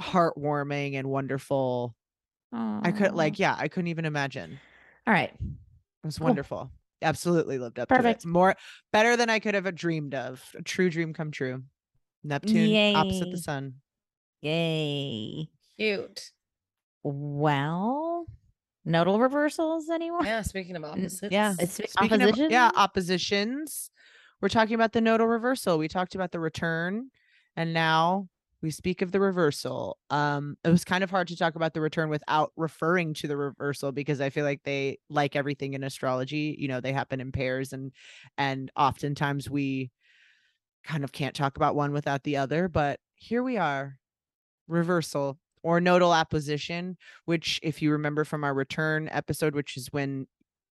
[0.01, 1.95] heartwarming and wonderful.
[2.53, 4.59] I could like, yeah, I couldn't even imagine.
[5.07, 5.31] All right.
[5.31, 6.27] It was Cool.
[6.27, 6.71] wonderful.
[7.03, 8.25] Absolutely lived up to Perfect.
[8.25, 8.29] it.
[8.29, 8.55] More
[8.93, 10.43] better than I could have uh, dreamed of.
[10.57, 11.63] A true dream come true.
[12.25, 13.75] Neptune opposite the sun.
[14.43, 15.49] Yay.
[15.77, 16.31] Cute.
[17.03, 18.27] Well,
[18.85, 19.89] nodal reversals.
[19.91, 20.25] Anyone?
[20.25, 21.33] Yeah, speaking of opposites.
[21.33, 21.55] yeah.
[21.59, 23.91] It's Speaking of yeah, oppositions.
[24.41, 25.79] We're talking about the nodal reversal.
[25.79, 27.11] We talked about the return,
[27.57, 28.29] and now
[28.66, 29.96] we speak of the reversal.
[30.11, 33.37] Um, it was kind of hard to talk about the return without referring to the
[33.37, 37.31] reversal because I feel like they, like everything in astrology, you know, they happen in
[37.31, 37.92] pairs, and
[38.37, 39.92] and oftentimes we
[40.83, 42.66] kind of can't talk about one without the other.
[42.66, 43.98] But here we are,
[44.66, 50.26] reversal or nodal apposition, which, if you remember from our return episode, which is when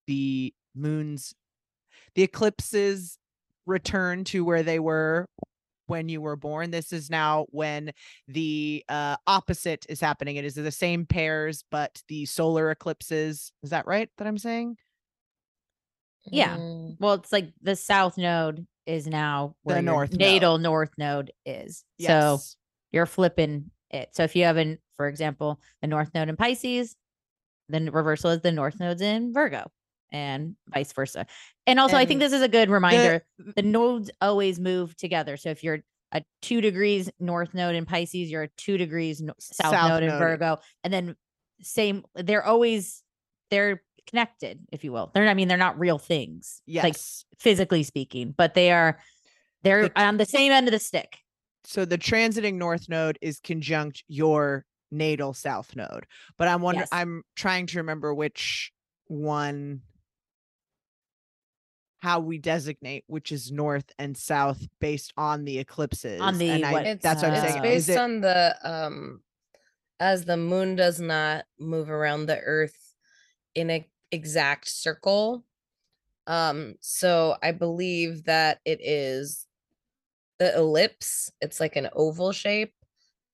[0.08, 1.36] the moons
[2.16, 3.20] the eclipses
[3.68, 5.28] return to where they were
[5.88, 7.92] when you were born this is now when
[8.28, 13.70] the uh opposite is happening it is the same pairs but the solar eclipses is
[13.72, 14.76] that right that i'm saying
[16.32, 16.58] Yeah.
[16.58, 20.20] Mm, Well, it's like the south node is now The where your north node.
[20.20, 21.84] natal north node is.
[22.00, 22.40] So
[22.92, 24.10] you're flipping it.
[24.16, 26.96] So if you have an, for example, the north node in Pisces,
[27.70, 29.70] then reversal is the north nodes in Virgo
[30.14, 31.26] and vice versa.
[31.68, 35.36] And also, I think this is a good reminder the nodes always move together.
[35.36, 35.80] So if you're
[36.14, 40.04] a two degrees north node in Pisces, you're a two degrees no- south, South node
[40.04, 40.12] in.
[40.12, 40.60] Virgo.
[40.84, 41.16] And then
[41.62, 43.02] same, they're always,
[43.50, 45.10] they're connected, if you will.
[45.14, 49.00] They're, I mean, they're not real things, yes like physically speaking, but they are,
[49.64, 51.18] they're The- on the same end of the stick.
[51.66, 56.06] so the transiting north node is conjunct your natal south node
[56.38, 56.90] but i'm wondering Yes.
[56.92, 58.72] i'm trying to remember which
[59.08, 59.82] one
[62.04, 66.66] how we designate which is north and south based on the eclipses on the and
[66.66, 69.22] I, It's, that's what i'm uh, it's saying based is it, on the um
[70.02, 72.78] as the moon does not move around the earth
[73.56, 75.46] in a exact circle
[76.28, 79.48] Um, so I believe that it is
[80.40, 81.32] the ellipse.
[81.42, 82.74] It's like an oval shape.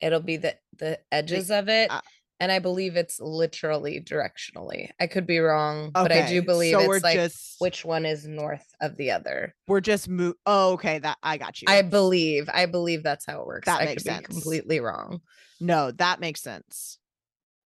[0.01, 1.91] It'll be the the edges of it.
[1.91, 2.01] uh,
[2.39, 4.89] and I believe it's literally directionally.
[4.99, 8.25] I could be wrong, but I do believe so it's like just- which one is
[8.25, 9.53] north of the other.
[9.67, 10.35] We're just move.
[10.45, 10.99] Oh, okay.
[10.99, 11.65] That I got you.
[11.69, 12.49] I believe.
[12.51, 13.65] I believe that's how it works.
[13.65, 14.25] That I makes sense.
[14.25, 15.21] completely wrong.
[15.59, 16.97] No, that makes sense.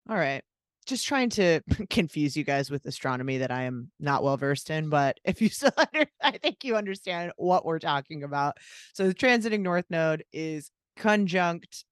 [0.10, 0.44] All right.
[0.88, 4.90] Just trying to confuse you guys with astronomy that I am not well versed in,
[4.90, 8.56] but if you still under, I think you understand what we're talking about.
[8.94, 11.86] So the transiting north node is conjunct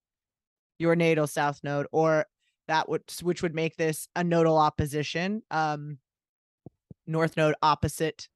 [0.80, 2.26] your natal south node, or
[2.68, 5.44] that would which would make this a nodal opposition.
[5.52, 6.00] Um
[7.06, 8.30] north node opposite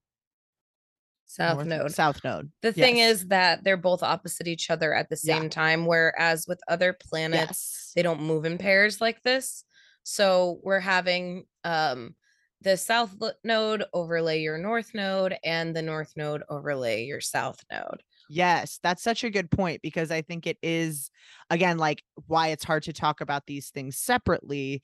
[1.25, 1.91] South north node.
[1.91, 2.51] South node.
[2.61, 5.39] The thing is that they're both opposite each other at the Yeah.
[5.39, 7.91] same time, whereas with other planets, Yes.
[7.95, 9.63] they don't move in pairs like this.
[10.03, 12.15] So we're having um
[12.61, 18.01] the south node overlay your north node and the north node overlay your south node.
[18.29, 21.09] Yes, that's such a good point because I think it is
[21.49, 24.81] again like why it's hard to talk about these things separately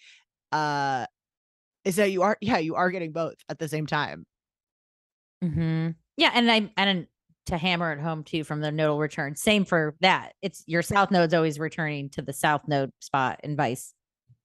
[0.51, 1.06] uh
[1.86, 4.25] is that you are yeah, you are getting both at the same time.
[5.41, 7.08] hmm Yeah, and I and
[7.47, 9.36] to hammer it home too from the nodal return.
[9.36, 10.34] Same for that.
[10.41, 13.93] It's your south node's always returning to the south node spot and vice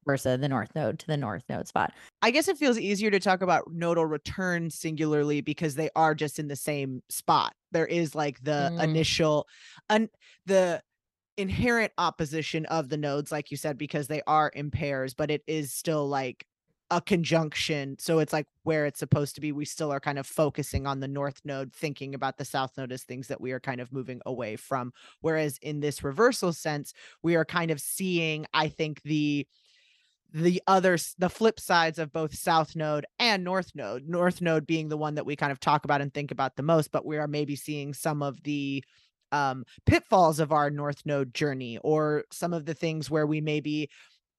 [0.08, 1.92] versa, the north node to the north node spot.
[2.22, 6.38] I guess it feels easier to talk about nodal return singularly because they are just
[6.38, 7.54] in the same spot.
[7.70, 8.82] There is like the Mm.
[8.82, 9.46] initial
[9.90, 10.08] un,
[10.46, 10.82] the
[11.36, 15.42] inherent opposition of the nodes like you said because they are in pairs, but it
[15.46, 16.46] is still like
[16.90, 17.96] a conjunction.
[17.98, 19.52] So it's like where it's supposed to be.
[19.52, 22.92] We still are kind of focusing on the north node, thinking about the south node
[22.92, 24.92] as things that we are kind of moving away from.
[25.20, 29.46] Whereas in this reversal sense, we are kind of seeing, I think, the
[30.32, 34.88] the other the flip sides of both south node and north node north node being
[34.88, 37.16] the one that we kind of talk about and think about the most but we
[37.16, 38.84] are maybe seeing some of the
[39.32, 43.88] um pitfalls of our north node journey or some of the things where we maybe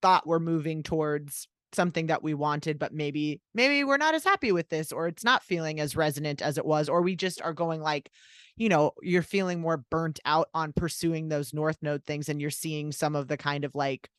[0.01, 4.51] thought we're moving towards something that we wanted but maybe maybe we're not as happy
[4.51, 7.53] with this or it's not feeling as resonant as it was or we just are
[7.53, 8.11] going like
[8.55, 12.49] you know you're feeling more burnt out on pursuing those north node things and you're
[12.49, 14.09] seeing some of the kind of like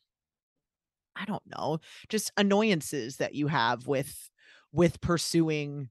[1.21, 1.79] I don't know,
[2.09, 4.31] just annoyances that you have with
[4.73, 5.91] with pursuing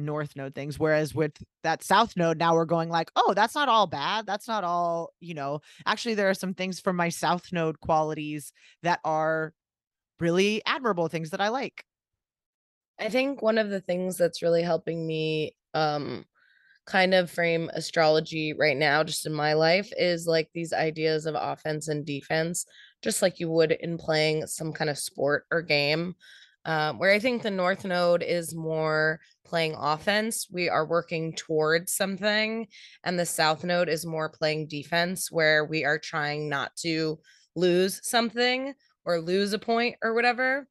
[0.00, 1.32] north node things whereas with
[1.64, 5.12] that south node now we're going like oh that's not all bad that's not all
[5.20, 5.60] you know?
[5.86, 8.52] Actually there are some things from my south node qualities
[8.84, 9.52] that are
[10.20, 11.84] really admirable things that i like.
[13.00, 16.24] I think one of the things that's really helping me um
[16.88, 21.34] kind of frame astrology right now just in my life is like these ideas of
[21.38, 22.64] offense and defense
[23.02, 26.14] just like you would in playing some kind of sport or game
[26.64, 31.92] um, where i think the north node is more playing offense we are working towards
[31.92, 32.66] something
[33.04, 37.18] and the south node is more playing defense where we are trying not to
[37.54, 38.72] lose something
[39.04, 40.66] or lose a point or whatever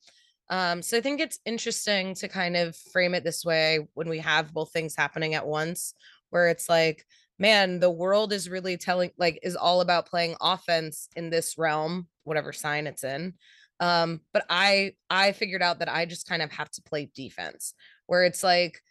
[0.49, 4.19] um, so I think it's interesting to kind of frame it this way when we
[4.19, 5.93] have both things happening at once,
[6.29, 7.05] where it's like,
[7.37, 12.07] man, the world is really telling, like, is all about playing offense in this realm,
[12.23, 13.33] whatever sign it's in.
[13.79, 17.73] Um, but I I figured out that I just kind of have to play defense,
[18.07, 18.81] where it's like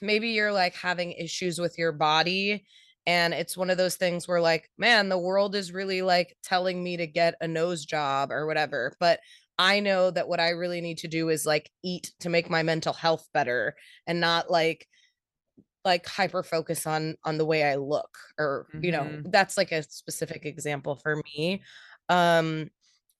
[0.00, 2.64] maybe you're like having issues with your body
[3.06, 6.82] and it's one of those things where like man the world is really like telling
[6.82, 9.20] me to get a nose job or whatever but
[9.62, 12.62] i know that what i really need to do is like eat to make my
[12.62, 13.74] mental health better
[14.06, 14.88] and not like
[15.84, 19.32] like hyper focus on on the way i look or you know Mhm.
[19.32, 21.62] that's like a specific example for me
[22.08, 22.70] um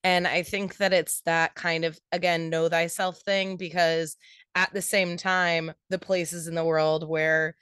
[0.04, 4.16] and i think that it's that kind of again know thyself thing because
[4.54, 7.56] at the same time the places in the world where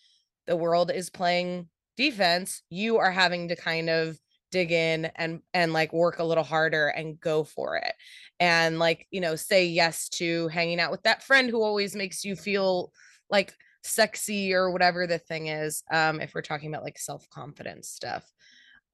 [0.47, 4.19] the world is playing defense you are having to kind of
[4.51, 7.93] dig in and and like work a little harder and go for it.
[8.39, 12.25] And like you know say yes to hanging out with that friend who always makes
[12.25, 12.93] you feel
[13.31, 18.31] like sexy or whatever the thing is um if we're talking about like self-confidence stuff.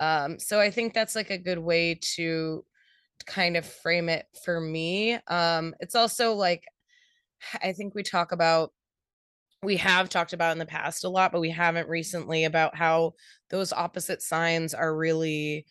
[0.01, 2.65] Um so i think that's like a good way to
[3.27, 5.15] kind of frame it for me.
[5.27, 6.65] Um it's also like
[7.63, 8.73] i think we talk about
[9.63, 13.13] we have talked about in the past a lot but we haven't recently about how
[13.51, 15.67] those opposite signs are really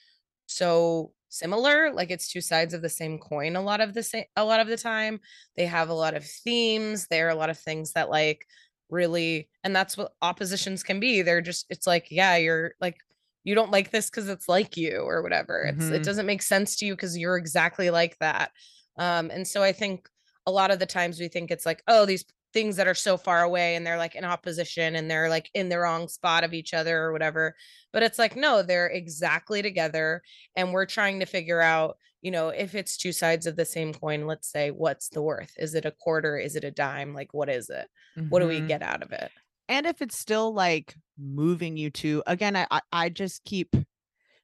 [0.47, 4.23] so similar like it's two sides of the same coin a lot of the same
[4.36, 5.19] a lot of the time.
[5.57, 8.45] They have a lot of themes there are a lot of things that like
[8.89, 12.97] really and that's what oppositions can be they're just it's like yeah you're like
[13.43, 16.75] you don't like this because it's like you or whatever it's it doesn't make sense
[16.77, 18.51] to you because you're exactly like that.
[18.97, 20.07] Um and so i think
[20.45, 22.23] a lot of the times we think it's like oh these
[22.56, 25.70] things that are so far away and they're like in opposition and they're like in
[25.70, 27.56] the wrong spot of each other or whatever.
[27.93, 30.24] But it's like, no, they're exactly together.
[30.56, 33.93] And we're trying to figure out, you know, if it's two sides of the same
[33.93, 35.53] coin, let's say, what's the worth?
[35.60, 36.38] Is it a quarter?
[36.39, 37.14] Is it a dime?
[37.14, 37.89] Like, what is it?
[38.30, 38.68] What do we Mhm.
[38.68, 39.32] get out of it?
[39.68, 43.76] and if it's still like moving you to again I i just keep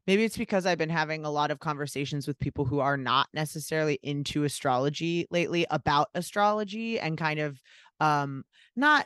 [0.07, 3.30] maybe it's because i've been having a lot of conversations with people who are not
[3.34, 7.62] necessarily into astrology lately about astrology and kind of
[8.01, 8.43] um
[8.75, 9.05] not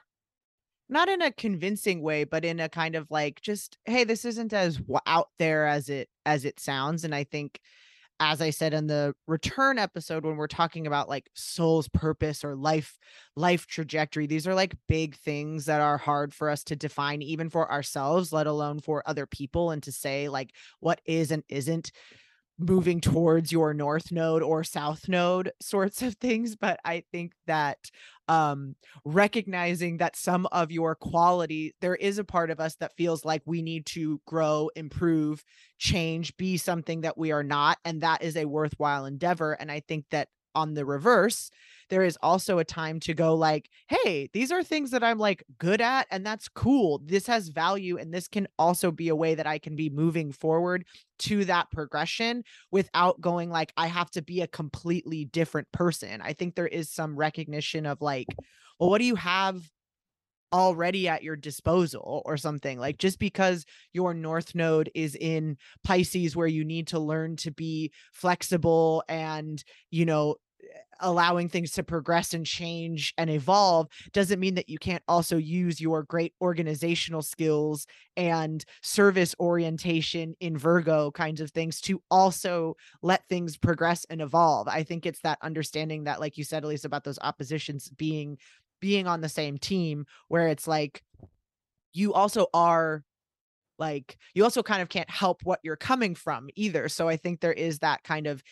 [0.90, 4.54] not in a convincing way but in a kind of like just hey this isn't
[4.54, 7.04] as out there as it as it sounds.
[7.04, 7.60] And i think
[8.20, 12.56] as I said in the return episode when we're talking about like soul's purpose or
[12.56, 12.98] life
[13.36, 17.50] life trajectory these are like big things that are hard for us to define even
[17.50, 21.92] for ourselves let alone for other people and to say like what is and isn't
[22.58, 26.56] moving towards your north node or south node sorts of things.
[26.56, 27.78] But i think that
[28.28, 33.24] um recognizing that some of your quality there is a part of us that feels
[33.24, 35.44] like we need to grow improve
[35.78, 39.80] change be something that we are not and that is a worthwhile endeavor and i
[39.80, 41.52] think that on the reverse
[41.90, 45.44] there is also a time to go like hey these are things that i'm like
[45.58, 47.02] good at and that's cool.
[47.04, 50.32] This has value and this can also be a way that i can be moving
[50.32, 50.86] forward
[51.20, 56.22] to that progression without going like i have to be a completely different person.
[56.22, 58.28] I think there is some recognition of like
[58.80, 59.62] well what do you have
[60.54, 62.22] already at your disposal?
[62.26, 67.00] or something like just because your north node is in pisces where you need to
[67.00, 70.36] learn to be flexible and you know
[71.02, 75.82] allowing things to progress and change and evolve doesn't mean that you can't also use
[75.82, 77.86] your great organizational skills
[78.16, 84.68] and service orientation in Virgo kinds of things to also let things progress and evolve.
[84.68, 88.38] I think it's that understanding that like you said Elise about those oppositions being
[88.80, 91.04] being on the same team where it's like
[91.94, 93.04] you also are
[93.78, 97.40] like you also kind of can't help what you're coming from either so i think
[97.40, 98.44] there is that kind of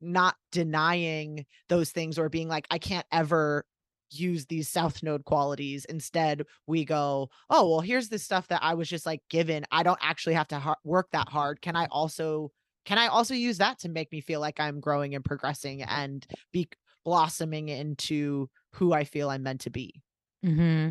[0.00, 3.64] not denying those things or being like i can't ever
[4.10, 5.84] use these south node qualities.
[5.86, 9.64] Instead we go oh well here's the stuff that i was just like given.
[9.70, 11.60] I don't actually have to har- work that hard.
[11.60, 12.50] Can i also
[12.84, 16.26] can i also use that to make me feel like i'm growing and progressing and
[16.52, 16.68] be
[17.04, 20.02] blossoming into who i feel i'm meant to be?
[20.44, 20.90] Mm-hmm.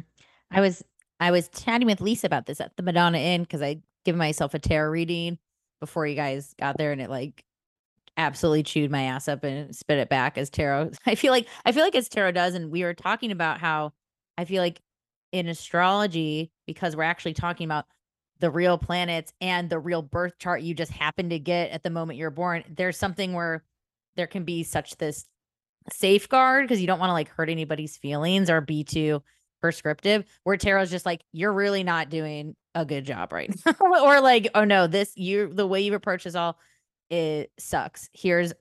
[0.52, 0.84] I was
[1.20, 4.54] I was chatting with Lisa about this at the Madonna Inn because I give myself
[4.54, 5.40] a tarot reading
[5.80, 7.44] before you guys got there, and it like
[8.18, 10.92] absolutely chewed my ass up and spit it back as tarot.
[11.06, 13.94] I feel like I feel like as tarot does, and we were talking about how
[14.38, 14.82] I feel like
[15.32, 17.86] in astrology because we're actually talking about
[18.40, 21.90] the real planets and the real birth chart you just happen to get at the
[21.90, 22.64] moment you're born.
[22.70, 23.64] There's something where
[24.16, 25.26] there can be such this
[25.92, 29.24] safeguard because you don't want to like hurt anybody's feelings or be too
[29.62, 34.22] prescriptive where tarot's just like you're really not doing a good job right now or
[34.22, 36.60] like oh no this you the way you approach this all
[37.10, 38.10] it sucks.
[38.14, 38.54] Here's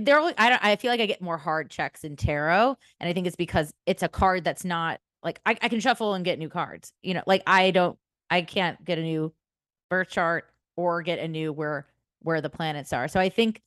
[0.00, 3.10] there are- i don't i feel like i get more hard checks in tarot and
[3.10, 6.24] i think it's because it's a card that's not like I, I can shuffle and
[6.24, 7.98] get new cards you know like i don't
[8.30, 9.34] i can't get a new
[9.90, 11.86] birth chart or get a new where
[12.22, 13.06] where the planets are.
[13.06, 13.60] So i think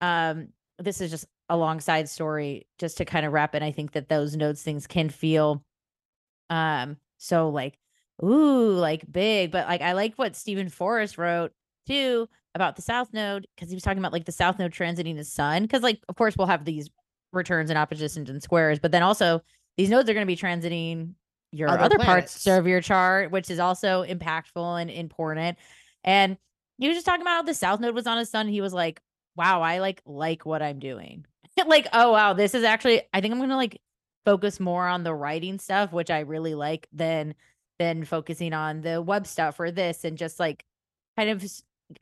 [0.00, 0.48] um
[0.78, 3.92] this is just a long side story just to kind of wrap it i think
[3.92, 5.62] that those nodes things can feel
[6.48, 7.78] um so like
[8.24, 11.52] ooh like big but like i like what steven forrest wrote
[11.86, 15.16] too about the south node because he was talking about like the south node transiting
[15.16, 16.90] the sun because like of course we'll have these
[17.32, 19.42] returns and oppositions and squares but then also
[19.76, 21.12] these nodes are going to be transiting
[21.52, 25.58] your Other other, parts of your chart which is also impactful and important
[26.02, 26.36] and
[26.78, 28.72] he was just talking about how the south node was on his sun he was
[28.72, 29.00] like
[29.36, 31.24] wow i like like what i'm doing.
[31.66, 33.80] Like oh wow this is actually i think i'm gonna like
[34.26, 37.34] focus more on the writing stuff which i really like than
[37.78, 40.66] than focusing on the web stuff or this and just like
[41.16, 41.42] kind of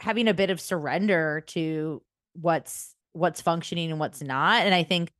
[0.01, 2.03] having a bit of surrender to
[2.35, 5.13] what's what's functioning and what's not and i think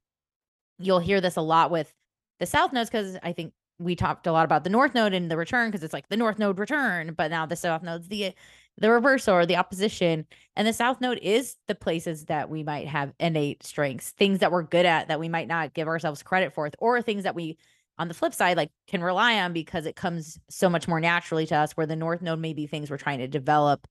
[0.79, 1.93] you'll hear this a lot with
[2.41, 5.31] the south nodes because i think we talked a lot about the north node and
[5.31, 8.33] the return because it's like the north node return but now the south node's the
[8.79, 12.89] the reversal or the opposition and the south node is the places that we might
[12.89, 16.53] have innate strengths things that we're good at that we might not give ourselves credit
[16.53, 17.57] for or things that we
[17.99, 21.47] on the flip side like can rely on because it comes so much more naturally
[21.47, 23.87] to us where the north node may be things we're trying to develop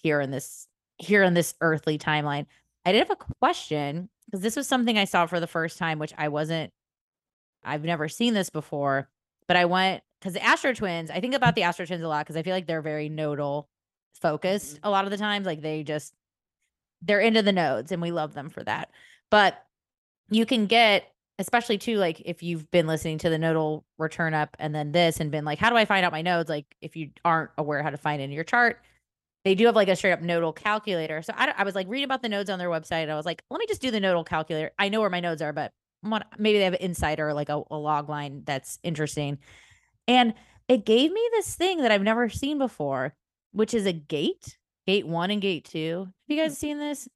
[0.00, 0.66] here in this
[0.98, 2.46] here in this earthly timeline.
[2.84, 5.98] I did have a question because this was something i saw for the first time
[5.98, 6.72] which i wasn't
[7.64, 9.08] i've never seen this before
[9.46, 12.42] but i went because the AstroTwins i think about the AstroTwins a lot because i
[12.42, 13.68] feel like they're very nodal
[14.14, 14.86] focused mm-hmm.
[14.86, 16.14] a lot of the times like they just
[17.02, 18.90] they're into the nodes and we love them for that.
[19.30, 19.62] But
[20.30, 21.04] you can get
[21.38, 25.18] especially too like if you've been listening to the nodal return up and then this
[25.18, 26.48] and been like how do i find out my nodes?
[26.48, 28.80] Like if you aren't aware how to find it in your chart
[29.44, 31.22] they do have like a straight up nodal calculator.
[31.22, 33.26] So i, I was like reading about the nodes on their website and i was
[33.26, 34.70] like let me just do the nodal calculator.
[34.78, 35.72] I know where my nodes are but
[36.38, 39.38] maybe they have an insider like a, a log line that's interesting.
[40.08, 40.34] And
[40.68, 43.14] it gave me this thing that i've never seen before
[43.52, 46.06] which is a gate gate one and gate two.
[46.06, 46.58] Have you guys mm.
[46.58, 47.08] seen this?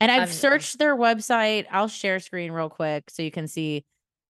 [0.00, 1.66] And I've I've- uh searched their website.
[1.70, 3.84] I'll share screen real quick so you can see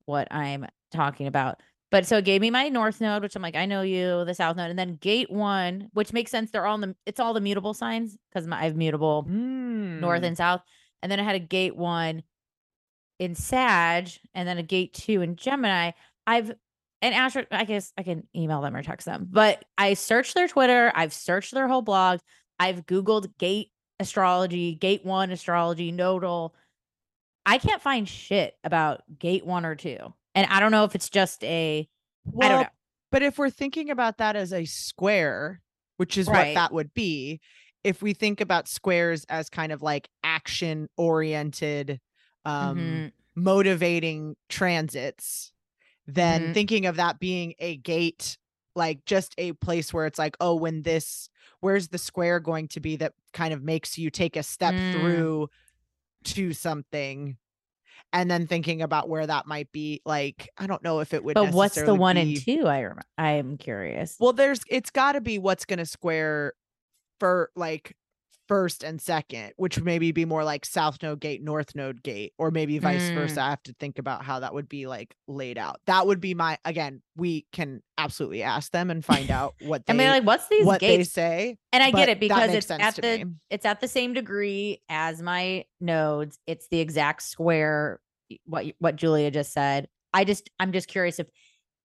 [0.05, 1.61] what I'm talking about.
[1.91, 4.35] But so it gave me my north node, which I'm like, I know you, the
[4.35, 6.51] south node, and then gate one, which makes sense.
[6.51, 10.27] They're all in the it's all the mutable signs because I have mutable north Mm.
[10.27, 10.63] and south.
[11.03, 12.23] And then I had a gate one
[13.19, 15.93] in Sag, and then a gate two in Gemini.
[16.27, 16.53] I've
[17.03, 20.49] and Astro, I guess I can email them or text them, but I searched their
[20.49, 22.21] Twitter, I've searched their whole blog,
[22.59, 23.71] I've Googled gate
[24.01, 26.55] astrology, gate one astrology, nodal.
[27.45, 29.99] I can't find shit about gate one or two.
[30.37, 31.89] And I don't know if it's just a
[32.41, 32.69] I Well, don't know.
[33.13, 35.63] But if we're thinking about that as a square,
[35.99, 36.33] which is Right.
[36.33, 37.41] what that would be,
[37.85, 42.01] if we think about squares as kind of like action oriented,
[42.47, 43.13] um, Mhm.
[43.37, 45.53] motivating transits,
[46.07, 46.51] then Mhm.
[46.51, 48.39] thinking of that being a gate,
[48.77, 51.31] like just a place where it's like, oh, when this,
[51.61, 54.81] where's the square going to be that kind of makes you take a step Mm.
[54.81, 55.49] through
[56.25, 57.39] to something?
[58.13, 61.35] And then thinking about where that might be, like I don't know if it would.
[61.35, 61.41] Be.
[61.41, 62.67] But what's the one be- and two?
[62.67, 62.89] I
[63.19, 64.17] I'm curious.
[64.19, 66.55] well, there's it's got to be what's going to square
[67.21, 67.97] for like
[68.49, 72.33] first and second, which would maybe be more like south node gate, north node gate,
[72.39, 73.15] or maybe vice Mm.
[73.15, 73.41] versa.
[73.43, 75.81] I have to think about how that would be like laid out.
[75.87, 77.03] That would be my again.
[77.17, 80.65] We can absolutely ask them and find out what I they mean, like, what's these
[80.65, 81.13] what they gates?
[81.13, 81.57] say.
[81.73, 83.33] and I get it because it's at the me.
[83.51, 86.39] it's at the same degree as my nodes.
[86.47, 88.01] It's the exact square.
[88.45, 89.89] What what Julia just said.
[90.13, 91.27] I just I'm just curious if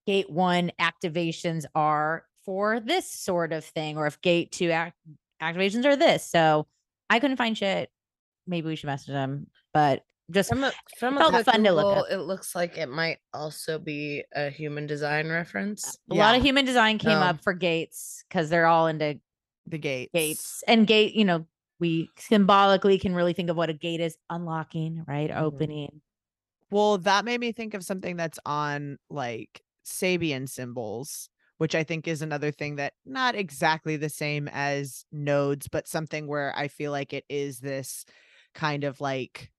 [0.08, 4.98] gate one activations are for this sort of thing, or if gate two act-
[5.42, 6.26] activations are this.
[6.26, 6.68] So
[7.10, 7.90] I couldn't find shit.
[8.48, 11.72] Maybe we should message them, but just From a from a felt quick fun to
[11.72, 12.12] look Google, up.
[12.12, 15.98] it looks like it might also be a human design reference.
[16.10, 17.26] a lot of human design came No.
[17.26, 19.20] up for gates because they're all into
[19.68, 20.12] The gates.
[20.14, 21.46] gates and gate you know
[21.80, 25.44] we symbolically can really think of what a gate is unlocking right Mm-hmm.
[25.44, 26.02] opening
[26.72, 31.28] Well, that made me think of something that's on like Sabian symbols,
[31.62, 36.26] which I think is another thing that not exactly the same as nodes, but something
[36.26, 38.04] where I feel like it is this
[38.56, 39.52] kind of like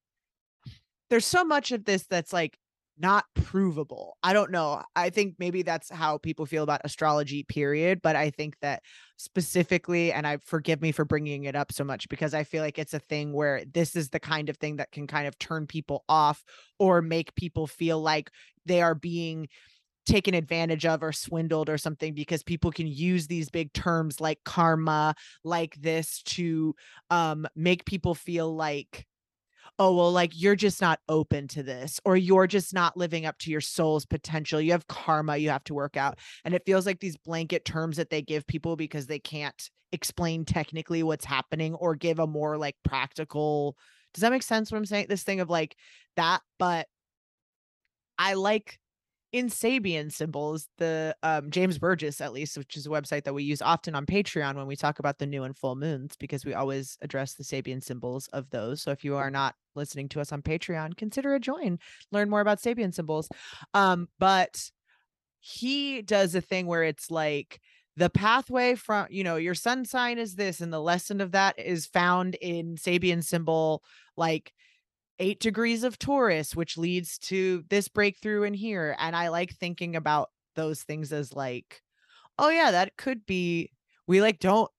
[1.11, 2.59] there's so much of this that's like
[2.99, 4.17] not provable.
[4.21, 4.83] I don't know.
[4.97, 8.83] I think maybe that's how people feel about astrology period, but I think that
[9.17, 12.81] specifically and I forgive me for bringing it up so much because I feel like
[12.81, 15.69] it's a thing where this is the kind of thing that can kind of turn
[15.69, 16.43] people off
[16.81, 18.33] or make people feel like
[18.67, 19.47] they are being
[20.07, 24.39] taken advantage of or swindled or something because people can use these big terms like
[24.45, 26.75] karma like this to
[27.11, 29.07] um make people feel like
[29.79, 33.39] oh well like you're just not open to this or you're just not living up
[33.39, 34.61] to your soul's potential.
[34.61, 36.19] You have karma you have to work out.
[36.45, 40.45] And it feels like these blanket terms that they give people because they can't explain
[40.45, 43.77] technically what's happening or give a more like practical
[44.15, 45.07] does that make sense what i'm saying?
[45.09, 45.77] This thing of like
[46.17, 46.87] that but
[48.19, 48.79] i like
[49.33, 53.43] in Sabian symbols, the um, James Burgess, at least, which is a website that we
[53.43, 56.53] use often on Patreon when we talk about the new and full moons, because we
[56.53, 58.83] always address the Sabian symbols of those.
[58.83, 61.79] So if you are not listening to us on Patreon, consider a join,
[62.11, 63.31] learn more about Sabian symbols.
[63.73, 64.71] Um, but
[65.41, 67.59] he does a thing where it's like
[67.97, 71.59] the pathway from, you know, your sun sign is this, and the lesson of that
[71.59, 73.83] is found in Sabian symbol,
[74.17, 74.53] like
[75.23, 78.97] eight degrees of Taurus, which leads to this breakthrough in here.
[78.99, 81.81] And I like thinking about those things as like,
[82.39, 83.71] oh yeah, that could be
[84.09, 84.71] we like don't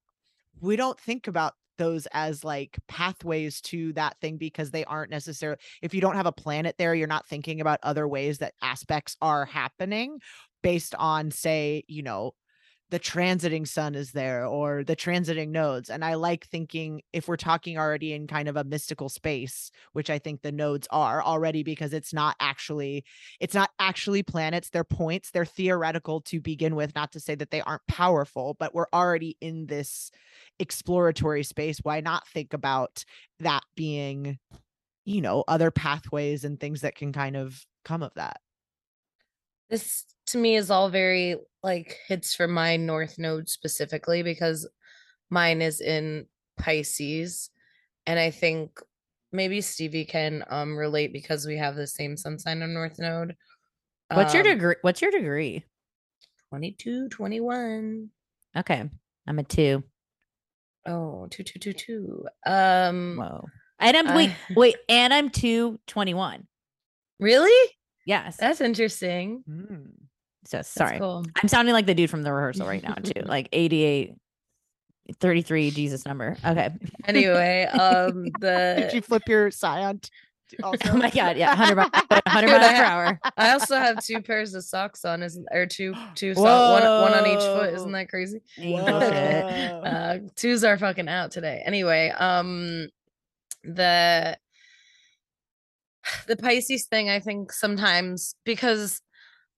[0.59, 5.59] we don't think about those as like pathways to that thing because they aren't necessarily
[5.81, 9.15] if you don't have a planet there, you're not thinking about other ways that aspects
[9.21, 10.19] are happening
[10.61, 12.33] based on, say, you know,
[12.89, 15.89] the transiting sun is there or the transiting nodes.
[15.89, 20.09] And I like thinking if we're talking already in kind of a mystical space, which
[20.11, 23.03] I think the nodes are already because it's not actually
[23.39, 27.49] it's not actually planets, they're points, they're theoretical to begin with, not to say that
[27.49, 30.11] they aren't powerful, but we're already in this
[30.59, 31.79] exploratory space.
[31.81, 33.05] Why not think about
[33.39, 34.37] that being,
[35.03, 38.39] you know, other pathways and things that can kind of come of that?
[39.69, 44.67] This to me is all very like hits for my north node specifically because
[45.29, 46.25] mine is in
[46.57, 47.49] Pisces
[48.05, 48.79] and I think
[49.31, 53.35] maybe Stevie can um relate because we have the same sun sign on North Node.
[54.11, 54.75] What's your Um, degree?
[54.81, 55.63] What's your degree?
[56.49, 58.09] 22, 21.
[58.55, 58.89] Okay,
[59.25, 59.83] I'm a two.
[60.85, 62.27] Oh, two, two, two, two.
[62.45, 63.45] Um, Whoa.
[63.79, 66.45] And I'm wait, wait, and I'm two twenty one.
[67.19, 67.71] really?
[68.05, 68.37] Yes.
[68.37, 69.43] That's interesting.
[69.47, 70.02] Hmm.
[70.45, 70.99] So That's sorry.
[70.99, 71.25] cool.
[71.41, 73.21] I'm sounding like the dude from the rehearsal right now, too.
[73.25, 74.13] Like 88,
[75.19, 76.37] 33, Jesus number.
[76.45, 76.69] Okay.
[77.05, 79.99] Anyway, um, Did you flip your scion?
[79.99, 80.09] t-
[80.63, 80.77] Also?
[80.91, 81.35] oh my God.
[81.37, 81.49] Yeah.
[81.49, 81.83] 100, mi-
[82.25, 83.19] 100 Dude, miles I per hour.
[83.37, 87.13] I also have two pairs of socks on, isn't or two two socks, one one
[87.13, 87.73] on each foot.
[87.73, 88.41] Isn't that crazy?
[88.59, 89.71] Angel shit.
[89.85, 92.87] Uh twos are fucking out today anyway um
[93.63, 94.37] the
[96.27, 99.01] the pisces thing i think sometimes because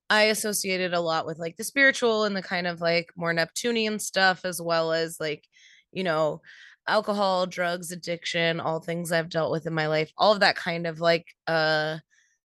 [0.09, 3.99] i associated a lot with like the spiritual and the kind of like more neptunian
[3.99, 5.47] stuff as well as like
[5.91, 6.41] you know
[6.87, 10.85] alcohol drugs addiction all things i've dealt with in my life all of that kind
[10.85, 11.97] of like uh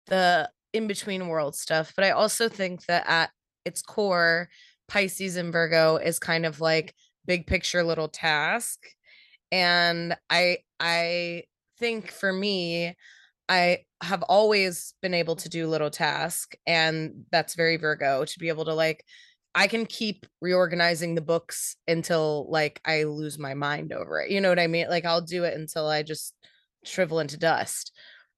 [0.07, 1.93] the in between world stuff.
[1.95, 3.31] But i also think that at
[3.65, 4.49] its core
[4.87, 6.93] pisces and virgo is kind of like
[7.25, 8.79] big picture little task.
[9.51, 11.43] And i i
[11.79, 12.95] think for me
[13.49, 18.49] i have always been able to do little task and that's very virgo to be
[18.49, 19.03] able to like
[19.55, 24.41] i can keep reorganizing the books until like i lose my mind over it you
[24.41, 24.87] know what i mean?
[24.89, 26.33] Like i'll do it until i just
[26.85, 27.91] shrivel into dust.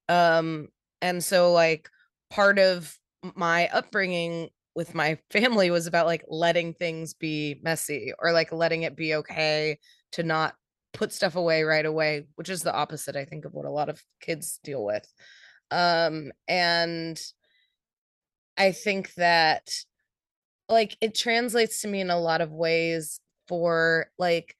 [0.10, 0.68] Um
[1.02, 1.90] and so like
[2.30, 2.98] part of
[3.36, 8.84] my upbringing with my family was about like letting things be messy or like letting
[8.84, 9.80] it be okay
[10.14, 10.56] to not
[10.96, 13.90] put stuff away right away which is the opposite i think of what a lot
[13.90, 15.08] of kids deal with
[15.72, 17.22] um and
[18.58, 19.70] i think that
[20.70, 24.56] like it translates to me in a lot of ways for like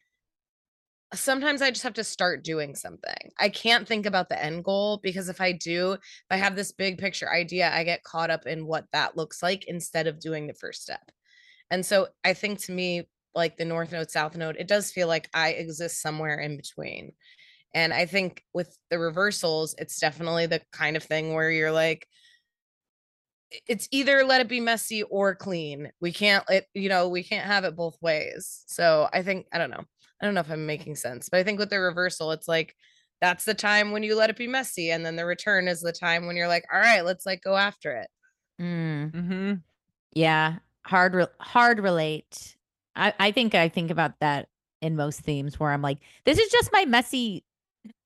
[1.14, 3.32] sometimes I just have to start doing something.
[3.40, 6.72] I can't think about the end goal because if I do, if I have this
[6.72, 10.48] big picture idea, I get caught up in what that looks like instead of doing
[10.48, 11.12] the first step.
[11.72, 15.08] And so I think to me, like the North Node, South Node, it does feel
[15.08, 17.14] like I exist somewhere in between.
[17.74, 22.08] And I think with the reversals, it's definitely the kind of thing where you're like,
[23.68, 25.92] it's either let it be messy or clean.
[26.02, 28.64] We can't it, you know, we can't have it both ways.
[28.68, 29.84] So I think, I don't know.
[30.22, 32.76] I don't know if I'm making sense, but I think with the reversal, it's like
[33.22, 34.92] that's the time when you let it be messy.
[34.92, 37.56] And then the return is the time when you're like, all right, let's like go
[37.56, 38.08] after it.
[38.62, 39.54] Mm, Mm-hmm.
[40.14, 40.58] yeah.
[40.86, 42.56] Hard, re- hard relate.
[42.96, 44.48] I, I think I think about that
[44.82, 47.44] in most themes where I'm like, this is just my messy,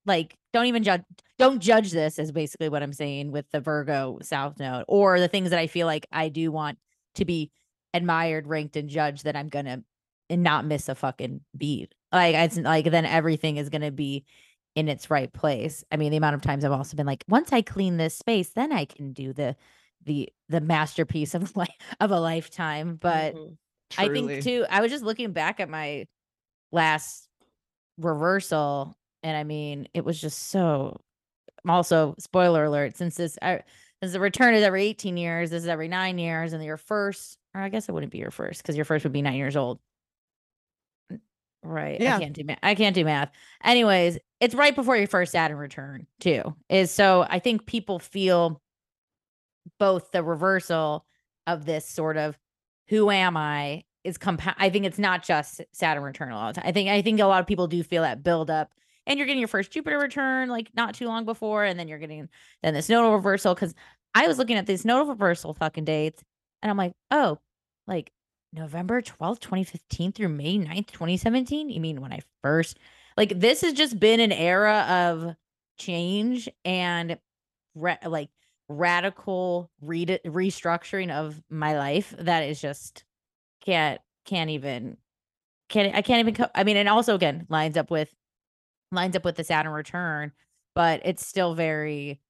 [0.06, 1.04] like, don't even judge,
[1.38, 5.28] don't judge this is basically what I'm saying with the Virgo South Node or the
[5.28, 6.78] things that I feel like I do want
[7.16, 7.52] to be
[7.94, 9.84] admired, ranked, and judged that I'm gonna
[10.30, 11.94] and not miss a fucking beat.
[12.12, 14.26] Like it's like then everything is gonna be
[14.76, 15.84] in its right place.
[15.92, 18.50] I mean, the amount of times I've also been like, once I clean this space,
[18.50, 19.56] then I can do the
[20.06, 21.70] the the masterpiece of life
[22.00, 22.96] of a lifetime.
[22.96, 23.54] But mm-hmm.
[23.98, 24.04] Mhm.
[24.06, 26.08] I think too, I was just looking back at my
[26.72, 27.30] last
[27.98, 31.02] reversal, and I mean, it was just so.
[31.68, 33.62] Also, spoiler alert: since this, I,
[34.02, 37.38] since the return is every eighteen years, this is every nine years, and your first,
[37.56, 39.58] or I guess it wouldn't be your first because your first would be nine years
[39.58, 39.80] old.
[41.64, 42.00] Right.
[42.00, 42.16] Yeah.
[42.16, 42.60] I can't do math.
[42.64, 43.32] I can't do math.
[43.64, 46.56] Anyways, it's right before your first Saturn return too.
[46.70, 48.62] Is so I think people feel
[49.80, 51.06] both the reversal
[51.48, 52.38] of this sort of
[52.90, 54.56] who am I is compound.
[54.60, 56.68] I think it's not just Saturn return a lot of time.
[56.68, 58.72] I think I think a lot of people do feel that build up,
[59.06, 62.00] and you're getting your first Jupiter return like not too long before, and then you're
[62.00, 62.30] getting
[62.64, 63.54] then this nodal reversal.
[63.54, 63.76] Because
[64.16, 66.24] I was looking at these nodal reversal fucking dates,
[66.62, 67.40] and I'm like, oh,
[67.88, 68.12] like
[68.54, 71.70] November 12th, 2015 through May 9th, 2017.
[71.70, 72.80] You mean when I first
[73.18, 75.36] like this has just been an era of
[75.78, 77.18] change and
[77.76, 78.30] ra- like
[78.70, 83.04] radical re- restructuring of my life that is just
[83.66, 84.96] can't can't even
[85.70, 88.14] can't I can't even co- I mean and also again lines up with
[88.92, 90.32] lines up with the Saturn return
[90.76, 92.22] but it's still very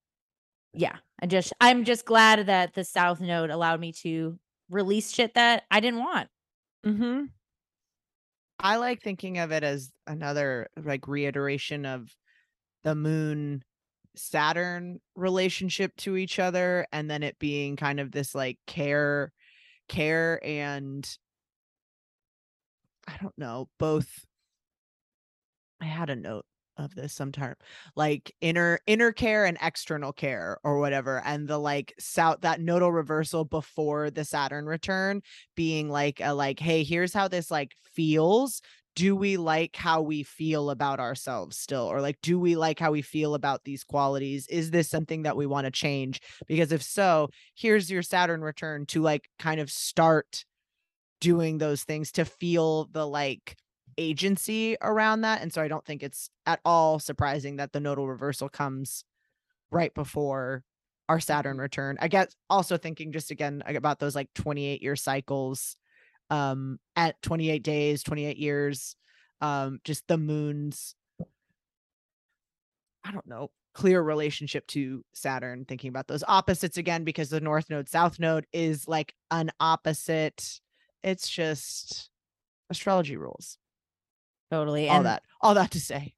[0.73, 5.33] yeah I just I'm just glad that the south node allowed me to release shit
[5.33, 6.29] that I didn't want
[6.85, 7.25] Mm-hmm.
[8.59, 12.09] I like thinking of it as another like reiteration of
[12.83, 13.63] the moon
[14.15, 19.31] Saturn relationship to each other and then it being kind of this like care
[19.87, 21.07] care and
[23.07, 24.25] I don't know, both
[25.81, 26.45] I had a note
[26.79, 27.55] of this sometime
[27.95, 32.91] like inner inner care and external care or whatever and the like south that nodal
[32.91, 35.21] reversal before the Saturn return
[35.55, 38.61] being like a like hey here's how this like feels
[38.99, 41.83] do we like how we feel about ourselves still?
[41.85, 44.45] Or like do we like how we feel about these qualities?
[44.49, 46.19] Is this something that we want to change?
[46.49, 50.43] Because if so here's your saturn return to like kind of start
[51.21, 53.55] doing those things to feel the like
[53.97, 55.41] agency around that.
[55.41, 59.05] And so i don't think it's at all surprising that the nodal reversal comes
[59.71, 60.65] right before
[61.07, 61.61] our saturn mm-hmm.
[61.61, 61.97] return.
[62.01, 65.77] I guess also thinking just again about those like 28 year cycles
[66.29, 68.95] um at 28 days 28 years
[69.41, 70.95] um just the moon's
[73.03, 77.69] i don't know clear relationship to saturn thinking about those opposites again because the north
[77.69, 80.59] node south node is like an opposite.
[81.03, 82.09] It's just
[82.69, 83.57] astrology rules.
[84.51, 84.89] Totally.
[84.89, 86.13] all And that all that to say.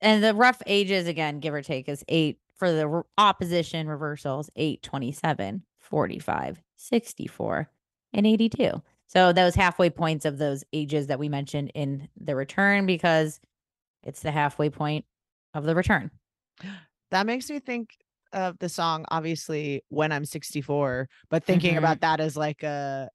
[0.00, 4.50] And the rough ages again give or take is 8 for the re- opposition reversals
[4.54, 7.70] 8 27 45 64
[8.12, 8.82] and 82
[9.14, 13.40] so those halfway points of those ages that we mentioned in the return because
[14.02, 15.04] it's the halfway point
[15.54, 16.10] of the return
[17.10, 17.90] that makes me think
[18.32, 21.78] of the song obviously when i'm 64 but thinking Mhm.
[21.78, 23.08] about that as like a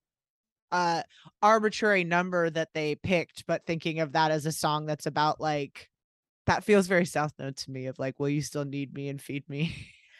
[0.71, 1.01] uh
[1.41, 5.89] arbitrary number that they picked but thinking of that as a song that's about like
[6.45, 9.21] that feels very south node to me of like will you still need me and
[9.21, 9.75] feed me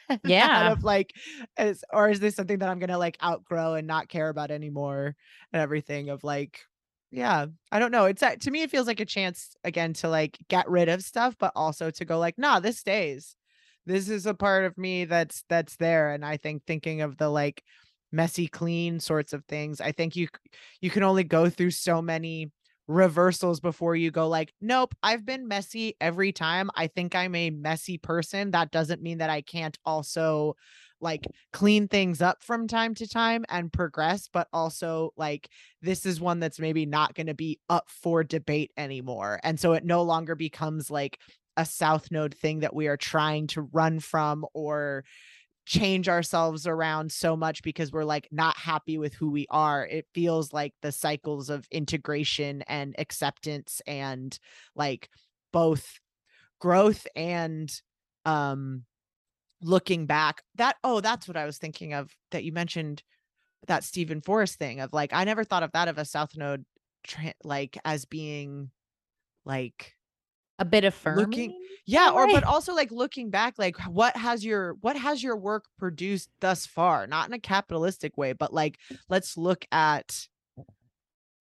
[0.23, 0.71] Yeah.
[0.71, 1.13] of like
[1.57, 5.15] is or is this something that i'm gonna like outgrow and not care about anymore
[5.53, 6.61] and everything of like
[7.11, 10.09] yeah i don't know it's that to me it feels like a chance again to
[10.09, 13.35] like get rid of stuff but also to go like nah this stays
[13.85, 17.29] this is a part of me that's that's there and i think thinking of the
[17.29, 17.63] like
[18.11, 20.27] messy clean sorts of things i think you
[20.81, 22.51] you can only go through so many
[22.89, 26.71] reversals before you go like nope i've been messy every time.
[26.75, 28.51] I think i'm a messy person.
[28.51, 30.55] That doesn't mean that i can't also
[30.99, 35.49] like clean things up from time to time and progress but also like
[35.81, 39.73] this is one that's maybe not going to be up for debate anymore and so
[39.73, 41.19] it no longer becomes like
[41.55, 45.03] a south node thing that we are trying to run from or
[45.69, 49.85] change ourselves around so much because we're like not happy with who we are.
[49.85, 54.37] It feels like the cycles of integration and acceptance and
[54.75, 55.09] like
[55.53, 55.99] both
[56.59, 57.71] growth and
[58.25, 58.83] um
[59.61, 60.41] looking back.
[60.55, 63.03] That oh, that's what I was thinking of that you mentioned
[63.67, 66.65] that Steven Forrest thing of like I never thought of that of a South Node
[67.03, 68.71] tra- like as being
[69.45, 69.93] like
[70.59, 71.55] a bit of Looking- firming?
[71.85, 75.65] Yeah or but also like looking back like what has your what has your work
[75.79, 77.07] produced thus far?
[77.07, 78.77] Not in a capitalistic way but like
[79.09, 80.27] let's look at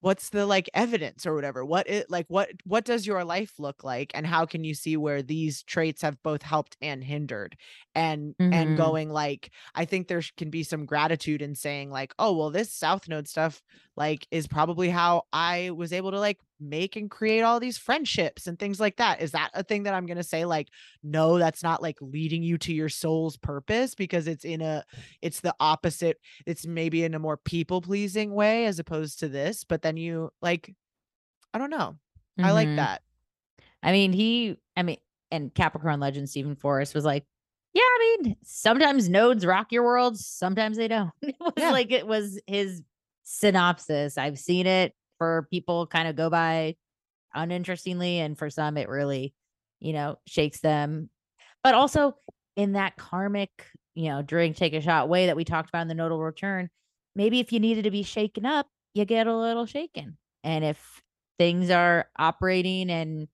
[0.00, 1.64] what's the like evidence or whatever.
[1.64, 4.96] What it like what what does your life look like and how can you see
[4.96, 7.56] where these traits have both helped and hindered?
[7.96, 8.54] And Mhm.
[8.54, 12.50] and going like i think there can be some gratitude in saying like oh well
[12.50, 13.60] this south node stuff
[13.96, 18.46] like is probably how i was able to like make and create all these friendships
[18.46, 20.68] and things like that is that a thing that i'm going to say like
[21.02, 24.84] no that's not like leading you to your soul's purpose because it's in a
[25.22, 29.64] it's the opposite it's maybe in a more people pleasing way as opposed to this
[29.64, 30.74] but then you like
[31.54, 31.96] i don't know
[32.38, 32.76] i like Mhm.
[32.76, 33.02] that
[33.82, 34.96] I mean, he, I mean,
[35.30, 37.24] and Capricorn legend Steven Forrest was like,
[37.74, 41.12] yeah, I mean, sometimes nodes rock your world, sometimes they don't.
[41.22, 41.70] It was Yeah.
[41.70, 42.82] like it was his
[43.22, 44.18] synopsis.
[44.18, 46.76] I've seen it for people kind of go by
[47.34, 49.34] uninterestingly, and for some, it really,
[49.80, 51.10] you know, shakes them.
[51.62, 52.16] But also
[52.56, 53.50] in that karmic,
[53.94, 56.70] you know, drink, take a shot way that we talked about in the nodal return,
[57.14, 60.16] maybe if you needed to be shaken up, you get a little shaken.
[60.44, 61.02] And if
[61.38, 63.28] things are operating and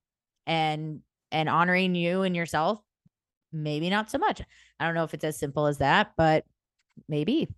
[0.46, 1.00] and
[1.32, 2.80] and honoring you and yourself
[3.52, 4.42] maybe not so much
[4.78, 6.44] i don't know if it's as simple as that but
[7.08, 7.48] maybe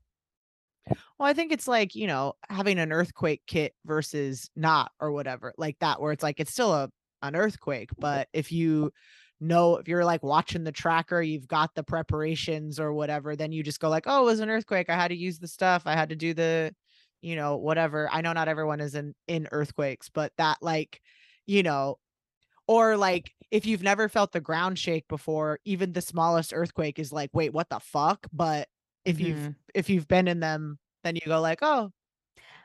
[0.88, 5.52] well i think it's like you know having an earthquake kit versus not or whatever
[5.58, 6.88] like that where it's like it's still a
[7.22, 8.92] an earthquake but if you
[9.40, 13.62] know if you're like watching the tracker you've got the preparations or whatever then you
[13.62, 15.92] just go like oh it was an earthquake i had to use the stuff i
[15.92, 16.72] had to do the
[17.26, 18.08] you know whatever.
[18.12, 21.00] I know not everyone is in in earthquakes but that like
[21.46, 21.98] you know
[22.68, 27.12] or like if you've never felt the ground shake before even the smallest earthquake is
[27.12, 28.26] like wait what the fuck?
[28.32, 28.68] But
[29.06, 29.54] if you've Mhm.
[29.74, 31.90] if you've been in them then you go like oh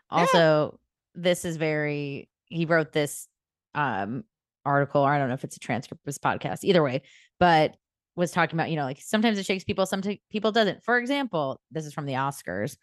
[0.10, 0.80] also
[1.16, 3.28] this is very he wrote this
[3.76, 4.24] um
[4.66, 7.02] article or i don't know if it's a transcript of his podcast either way
[7.40, 7.76] but
[8.16, 10.84] was talking about you know like sometimes it shakes people some people doesn't.
[10.84, 12.76] For example this is from the oscars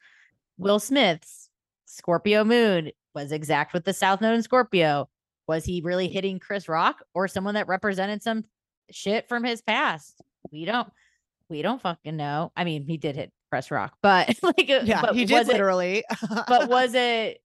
[0.56, 1.50] will smith's
[1.84, 5.09] scorpio moon was exact with the south node in scorpio.
[5.46, 8.44] Was he really hitting chris rock or someone that represented some
[8.90, 10.20] shit from his past?
[10.50, 10.88] We don't
[11.48, 12.50] we don't fucking know.
[12.56, 15.49] I mean he did hit chris rock but like uh, yeah but he did was
[15.49, 16.05] it- literally
[16.46, 17.40] but was it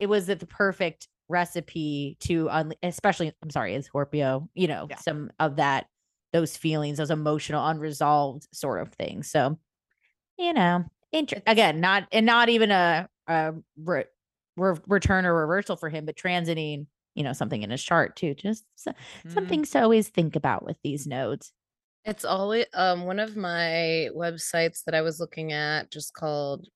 [0.00, 4.86] it was at the perfect recipe to un- especially I'm sorry, in Scorpio, you know,
[4.90, 4.96] Yeah.
[4.96, 5.86] some of that
[6.32, 9.30] those feelings, those emotional unresolved sort of things.
[9.30, 9.58] So,
[10.38, 14.04] you know, inter- again, not and not even a, a re-
[14.56, 18.34] re- return or reversal for him, but transiting, you know, something in his chart too.
[18.34, 18.92] Just so-
[19.26, 19.32] Mm.
[19.34, 21.52] something to always think about with these nodes.
[22.04, 26.66] It's always um one of my websites that I was looking at just called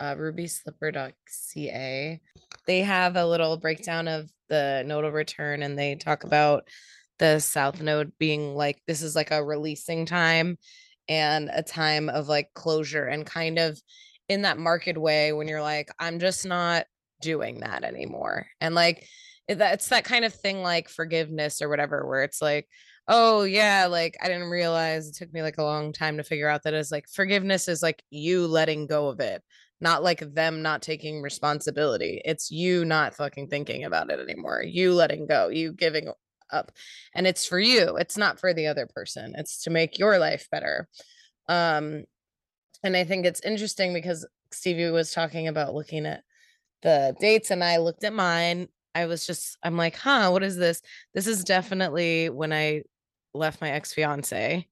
[0.00, 2.20] uh rubyslipper.ca.
[2.66, 6.68] They have a little breakdown of the nodal return and they talk about
[7.18, 10.58] the south node being like this is like a releasing time
[11.08, 13.80] and a time of like closure and kind of
[14.28, 16.86] in that karmic way when you're like I'm just not
[17.20, 18.46] doing that anymore.
[18.60, 19.06] And like
[19.48, 22.68] that's that kind of thing like forgiveness or whatever where it's like
[23.08, 26.48] oh yeah like i didn't realize it took me like a long time to figure
[26.48, 29.42] out that it's like forgiveness is like you letting go of it
[29.80, 32.22] not like them not taking responsibility.
[32.24, 36.08] It's you not fucking thinking about it anymore you letting go you giving
[36.52, 36.70] up
[37.14, 40.48] and it's for you it's not for the other person it's to make your life
[40.50, 40.88] better.
[41.48, 42.04] Um
[42.82, 46.22] and i think it's interesting because stevie was talking about looking at
[46.82, 50.56] the dates and i looked at mine i was just i'm like huh what is
[50.56, 50.82] this?
[51.14, 52.82] This is definitely when i
[53.36, 54.66] left my ex-fiance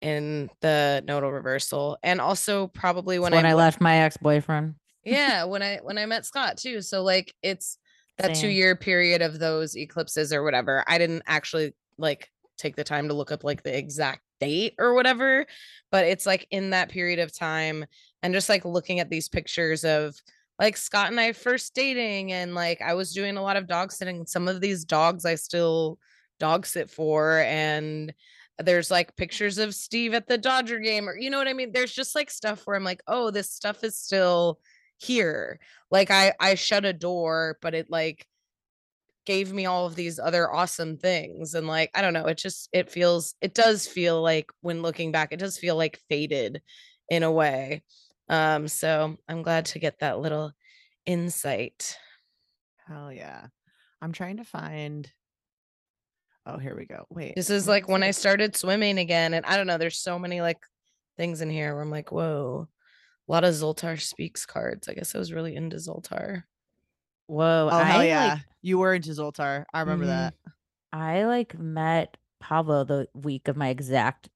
[0.00, 4.16] in the nodal reversal and also probably When, when, when I, w- left my ex
[4.16, 4.74] boyfriend.
[5.04, 7.78] yeah when i when i met scott too so like it's
[8.18, 12.84] that two year period of those eclipses or whatever i didn't actually like take the
[12.84, 15.46] time to look up like the exact date or whatever
[15.90, 17.84] but it's like in that period of time
[18.22, 20.14] and just like looking at these pictures of
[20.58, 23.90] like scott and i first dating and like i was doing a lot of dog
[23.90, 25.98] sitting some of these dogs i still
[26.38, 28.12] dog sit for and
[28.58, 31.72] there's like pictures of Steve at the Dodger game or you know what I mean
[31.72, 34.60] there's just like stuff where I'm like oh this stuff is still
[34.98, 35.58] here
[35.90, 38.26] like I I shut a door but it like
[39.26, 42.68] gave me all of these other awesome things and like I don't know it just
[42.72, 46.62] it feels it does feel like when looking back it does feel like faded
[47.08, 47.82] in a way
[48.28, 50.52] um so I'm glad to get that little
[51.06, 51.96] insight
[52.86, 53.46] Hell yeah.
[54.02, 55.10] I'm trying to find.
[56.46, 57.06] Oh, here we go.
[57.10, 57.34] Wait.
[57.36, 59.78] This is like when I started swimming again, and I don't know.
[59.78, 60.58] There's so many like
[61.16, 62.68] things in here where I'm like, whoa,
[63.28, 64.88] a lot of Zoltar speaks cards.
[64.88, 66.42] I guess I was really into Zoltar.
[67.26, 67.68] Whoa.
[67.72, 68.34] Oh hell yeah!
[68.34, 69.64] like you were into Zoltar.
[69.72, 70.08] I remember Mhm.
[70.08, 70.34] that.
[70.92, 74.28] I like met Pablo the week of my exact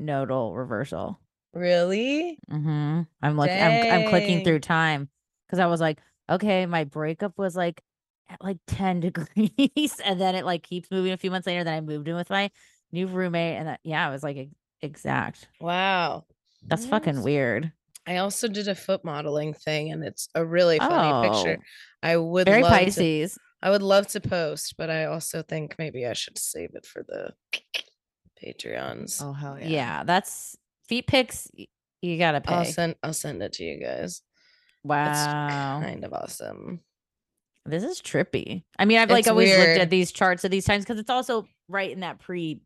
[0.00, 1.20] nodal reversal.
[1.52, 2.38] Really?
[2.50, 3.02] Mm-hmm.
[3.22, 5.08] I'm like I'm I'm clicking through time
[5.46, 7.80] because I was like, okay, my breakup was like
[8.28, 11.64] at like 10 degrees, and then it like keeps moving a few months later.
[11.64, 12.50] Then I moved in with my
[12.92, 14.48] new roommate, and that, yeah, it was like
[14.82, 15.48] exact.
[15.60, 16.24] Wow.
[16.66, 17.72] That's fucking weird.
[18.06, 21.58] I also did a foot modeling thing, and it's a really funny picture.
[21.60, 21.64] Oh,
[22.02, 23.38] I would Very love to, Pisces.
[23.62, 27.02] I would love to post, but I also think maybe I should save it for
[27.02, 27.32] the
[28.42, 29.22] Patreons.
[29.22, 29.68] Oh hell yeah!
[29.68, 30.04] Yeah.
[30.04, 30.56] that's
[30.86, 31.48] feet pics.
[32.02, 32.54] You gotta pay.
[32.54, 34.20] I'll send I'll send it to you guys.
[34.84, 36.80] That's wow, kind of awesome.
[37.66, 38.62] This is trippy.
[38.78, 41.10] I mean, I've like It's always looked at these charts at these times because it's
[41.10, 42.60] also right in that pre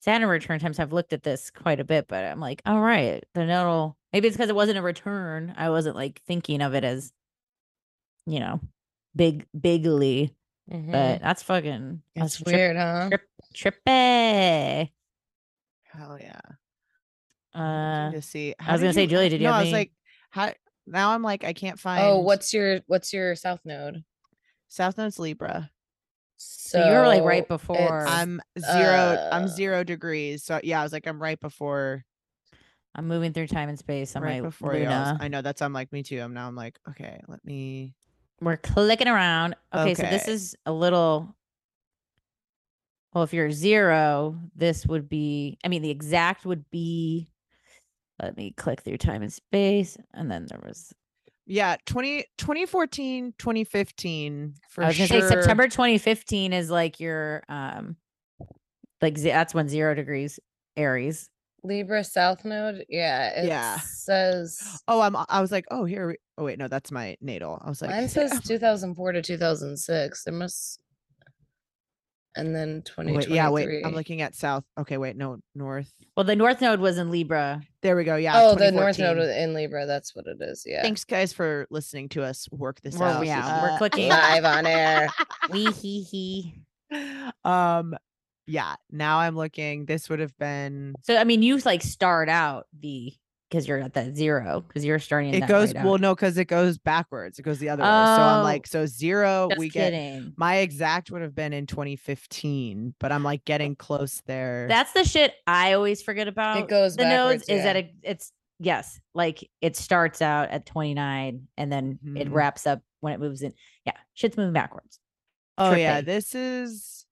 [0.00, 0.78] Saturn return times.
[0.78, 3.96] I've looked at this quite a bit, but I'm like, all right, the nodal.
[4.12, 5.54] Maybe it's because it wasn't a return.
[5.56, 7.12] I wasn't like thinking of it as,
[8.26, 8.60] you know,
[9.16, 10.34] big bigly.
[10.70, 10.92] Mhm.
[10.92, 12.02] But that's fucking.
[12.14, 13.08] it's that's trip- weird, huh?
[13.54, 14.90] Trip, trippy.
[15.84, 16.40] Hell yeah!
[17.54, 18.54] Uh, I'm to see.
[18.60, 19.92] I was gonna say, Julie, did you no, have I was any- like,
[20.30, 20.52] how?
[20.86, 22.04] Now I'm like, I can't find.
[22.04, 24.04] Oh, what's your what's your south node?
[24.68, 25.70] South Node's Libra?
[26.36, 28.06] So you were like right before.
[28.06, 29.28] I'm zero.
[29.32, 30.44] I'm uh, zero degrees.
[30.44, 32.04] So yeah, I was like, I'm right before.
[32.94, 34.74] I'm moving through time and space on right my before.
[34.74, 35.18] Luna.
[35.20, 35.62] I know that's.
[35.62, 36.20] I'm like me too.
[36.20, 36.46] I'm now.
[36.48, 37.94] I'm like, okay, let me.
[38.40, 39.54] We're clicking around.
[39.74, 41.34] Okay, so this is a little.
[43.14, 45.58] Well, if you're zero, this would be.
[45.64, 47.28] I mean, the exact would be.
[48.20, 50.92] Let me click through time and space, and then there was.
[51.46, 55.20] Yeah, 20, 2014, 2015 for I was gonna sure.
[55.20, 57.96] say September 2015 is like your um,
[59.00, 60.40] like that's when zero degrees
[60.76, 61.28] Aries.
[61.62, 62.84] Libra south node.
[62.88, 63.42] Yeah.
[63.42, 63.78] It Yeah.
[63.80, 65.16] says Oh, I'm.
[65.28, 66.08] I was like, oh, here.
[66.08, 67.60] we- Oh wait, no, that's my natal.
[67.64, 70.24] I was like, mine says 2004 to 2006.
[70.24, 70.78] There must
[72.36, 73.16] and then 2023.
[73.16, 73.84] wait, yeah, wait.
[73.84, 74.64] I'm looking at south.
[74.78, 75.92] Okay, wait, no, north.
[76.16, 77.62] Well, the North Node was in Libra.
[77.82, 78.16] There we go.
[78.16, 78.32] Yeah.
[78.36, 79.42] oh, the north node 2014.
[79.42, 79.86] in Libra.
[79.86, 80.64] That's what it is.
[80.66, 80.82] Yeah.
[80.82, 83.26] Thanks, guys, for listening to us work this We're- out.
[83.26, 84.08] yeah, we're Uh, clicking.
[84.08, 85.08] Live on air.
[85.50, 86.54] Wee hee hee.
[87.44, 87.94] um,
[88.46, 88.76] yeah.
[88.90, 89.84] Now I'm looking.
[89.86, 90.94] This would have been.
[91.02, 93.12] So I mean, you like start out the
[93.48, 95.32] because you're at that zero because you're starting.
[95.34, 96.00] It goes right well, out.
[96.00, 97.38] no, because it goes backwards.
[97.38, 97.88] It goes the other way.
[97.88, 99.48] So I'm Oh, like, so zero.
[99.50, 100.32] Just we get kidding.
[100.36, 104.66] my exact would have been in 2015, but I'm like getting close there.
[104.68, 106.58] That's the shit I always forget about.
[106.58, 107.82] It goes the nodes backwards, is that yeah.
[107.82, 112.34] it, it's yes, like it starts out at 29 and then it Mhm.
[112.34, 113.52] wraps up when it moves in.
[113.84, 114.98] Yeah, shit's moving backwards.
[115.58, 117.06] oh yeah, this is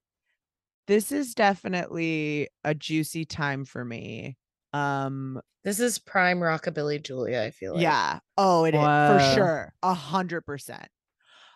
[0.87, 4.37] this is definitely a juicy time for me.
[4.75, 7.83] Um, This is prime rockabilly Julia, I feel like.
[7.83, 8.19] yeah.
[8.37, 9.35] Oh, it is for Whoa.
[9.35, 9.75] sure.
[9.83, 10.89] A hundred percent.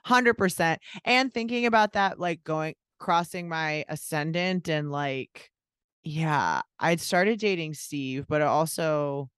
[0.05, 0.81] Hundred percent.
[1.05, 5.51] And thinking about that, like going crossing my ascendant and like,
[6.03, 9.29] yeah, I'd started dating Steve, but it also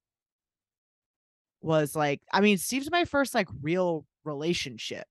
[1.62, 5.07] was like, I mean, Steve's my first like real relationship,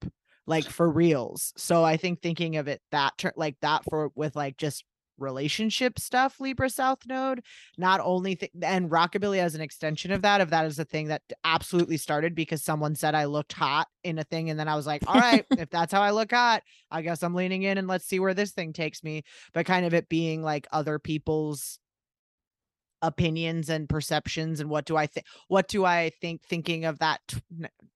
[0.47, 1.53] like for reals.
[1.57, 4.83] So I think thinking of it that ter- like that for with like just
[5.19, 7.43] relationship stuff, Libra South Node,
[7.77, 11.07] not only th- and rockabilly as an extension of that, if that is a thing
[11.07, 14.75] that absolutely started because someone said I looked hot in a thing, and then I
[14.75, 17.77] was like, all right, if that's how I look hot, I guess I'm leaning in
[17.77, 19.23] and let's see where this thing takes me.
[19.53, 21.79] But kind of it being like other people's
[23.01, 27.21] opinions and perceptions and what do I think what do I think thinking of that
[27.27, 27.41] t-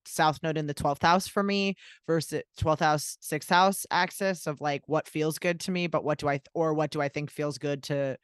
[0.05, 1.75] south node in the 12th house for me
[2.07, 6.19] versus 12th house 6th house axis of like what feels good to me but what
[6.19, 8.17] do I th- or what do I think feels good to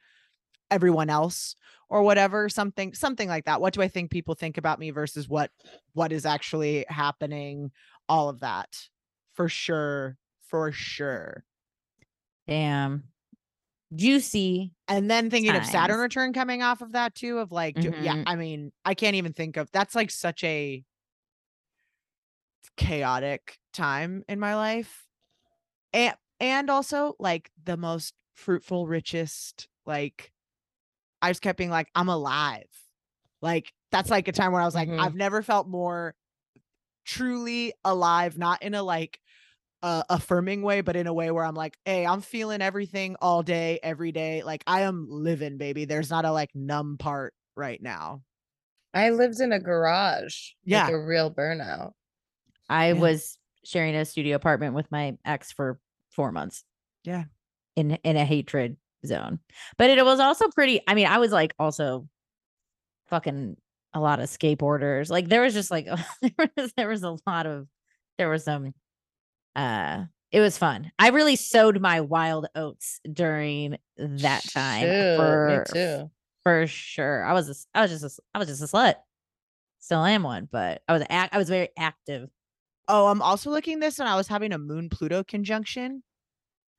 [0.70, 1.54] everyone else
[1.88, 3.60] or whatever something something like that.
[3.60, 5.50] What do I think people think about me versus what
[5.92, 7.72] what is actually happening?
[8.08, 8.88] All of that.
[9.34, 10.16] For sure.
[10.48, 11.44] For sure.
[12.46, 13.04] Damn.
[13.94, 14.72] Juicy.
[14.88, 18.22] and then thinking of Saturn return coming off of that too of like do- yeah.
[18.26, 20.84] I mean I can't even think of that's like such a
[22.76, 25.06] chaotic time in my life
[25.92, 30.32] and and also like the most fruitful richest like
[31.20, 32.68] I just kept being like I'm alive
[33.42, 34.98] like that's like a time where I was like Mhm.
[35.00, 36.14] I've never felt more
[37.04, 39.20] truly alive not in a like
[39.82, 43.42] uh, affirming way, but in a way where I'm like, hey, I'm feeling everything all
[43.42, 44.42] day, every day.
[44.42, 45.84] Like I am living, baby.
[45.86, 48.22] There's not a like numb part right now.
[48.92, 50.50] I lived in a garage.
[50.64, 50.84] Yeah.
[50.84, 51.92] Like a real burnout.
[52.68, 53.00] I Yeah.
[53.00, 55.78] was sharing a studio apartment with my ex for
[56.10, 56.64] four months.
[57.04, 57.24] Yeah.
[57.76, 58.76] In in a hatred
[59.06, 59.38] zone.
[59.78, 60.80] But it was also pretty.
[60.86, 62.08] I mean, I was like also
[63.06, 63.56] fucking
[63.94, 65.10] a lot of skateboarders.
[65.10, 65.86] Like there was just like
[66.22, 67.66] there was there was a lot of
[68.18, 68.74] there was some
[69.56, 70.92] uh it was fun.
[70.98, 76.10] I really sowed my wild oats during that time Shoot, for me too.
[76.44, 77.24] for sure.
[77.24, 78.94] I was a I was just a, I was just a slut.
[79.80, 82.30] Still am one, but I was ac- I was very active.
[82.86, 86.02] Oh, I'm also looking this and I was having a moon Pluto conjunction.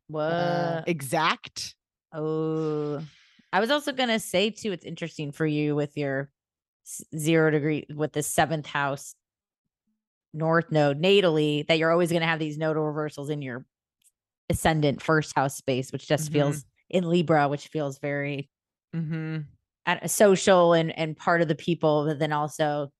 [0.07, 0.84] What?
[0.88, 1.76] Exact.
[2.13, 3.01] Oh,
[3.51, 4.72] I was also gonna say too.
[4.72, 6.30] It's interesting for you with your
[7.17, 9.13] zero degree with the seventh house
[10.34, 13.65] north node natally that you're always gonna have these nodal reversals in your
[14.49, 16.34] ascendant first house space, which just Mhm.
[16.34, 18.49] feels in Libra, which feels very
[18.95, 20.05] Mm-hmm.
[20.07, 22.91] social and and part of the people, but then also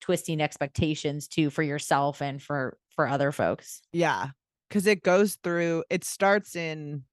[0.00, 3.82] twisting expectations too for yourself and for for other folks.
[3.92, 4.30] Yeah.
[4.70, 7.04] Cause it goes through, it starts in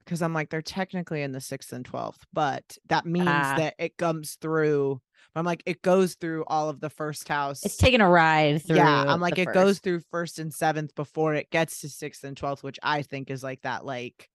[0.00, 3.54] because I'm like, they're technically in the sixth and twelfth, but that means Ah.
[3.58, 5.00] that it comes through.
[5.36, 7.64] I'm like, it goes through all of the first house.
[7.64, 8.76] It's taking a ride through.
[8.76, 12.36] yeah i'm like it goes through first and seventh before it gets to sixth and
[12.36, 14.28] 12th which i think is like that like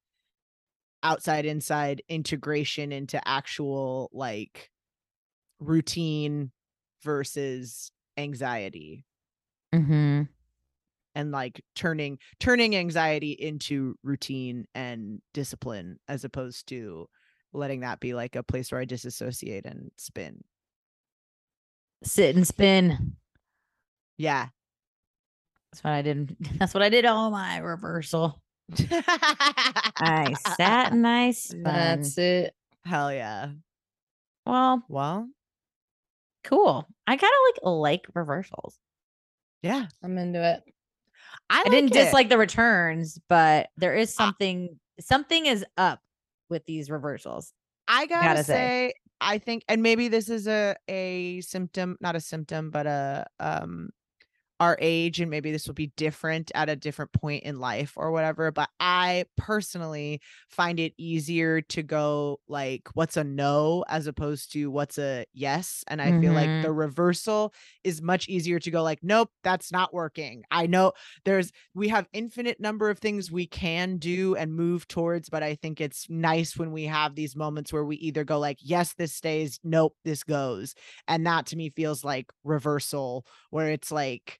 [1.02, 4.70] outside inside integration into actual like
[5.60, 6.52] routine
[7.04, 9.06] versus anxiety
[9.74, 10.24] Mm-hmm.
[11.16, 17.08] and like turning turning anxiety into routine and discipline as opposed to
[17.54, 20.44] letting that be like a place where i disassociate and spin
[22.04, 23.16] sit and spin.
[24.18, 24.48] yeah
[25.72, 26.36] That's what I did.
[26.60, 28.42] That's what I did all my reversal.
[30.02, 31.64] I sat and I spun.
[31.64, 32.54] That's it.
[32.86, 33.50] hell yeah
[34.46, 35.28] Well, well
[36.44, 36.88] cool.
[37.08, 38.78] I kind of like like reversals.
[39.62, 40.62] yeah I'm into it.
[41.50, 42.06] I, I didn't it.
[42.06, 46.00] dislike the returns, but there is something something is up
[46.50, 47.52] with these reversals.
[47.88, 48.94] I gotta, gotta say, say.
[49.22, 53.90] I think, and maybe this is a a symptom, not a symptom, but a um
[54.60, 58.12] our age and maybe this will be different at a different point in life or
[58.12, 64.52] whatever but i personally find it easier to go like what's a no as opposed
[64.52, 66.74] to what's a yes and i feel like the mm-hmm.
[66.74, 67.54] reversal
[67.84, 70.44] is much easier to go like nope that's not working.
[70.52, 70.94] I know
[71.26, 75.56] there's we have infinite number of things we can do and move towards but i
[75.56, 79.14] think it's nice when we have these moments where we either go like yes this
[79.14, 80.76] stays nope this goes
[81.08, 84.40] and that to me feels like reversal where it's like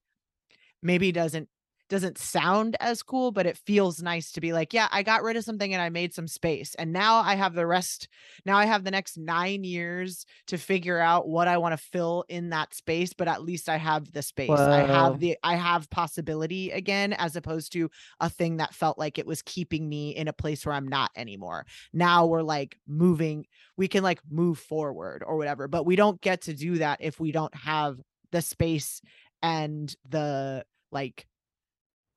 [0.82, 1.50] maybe doesn't
[1.90, 5.36] doesn't sound as cool but it feels nice to be like yeah i got rid
[5.36, 8.08] of something and i made some space and now i have the rest
[8.46, 12.24] now i have the next 9 years to figure out what i want to fill
[12.30, 14.50] in that space but at least i have the space.
[14.60, 19.18] I have the i have possibility again as opposed to a thing that felt like
[19.18, 21.66] it was keeping me in a place where i'm not anymore.
[21.92, 26.42] Now we're like moving we can like move forward or whatever but we don't get
[26.42, 27.98] to do that if we don't have
[28.32, 29.02] the space
[29.42, 31.28] and the like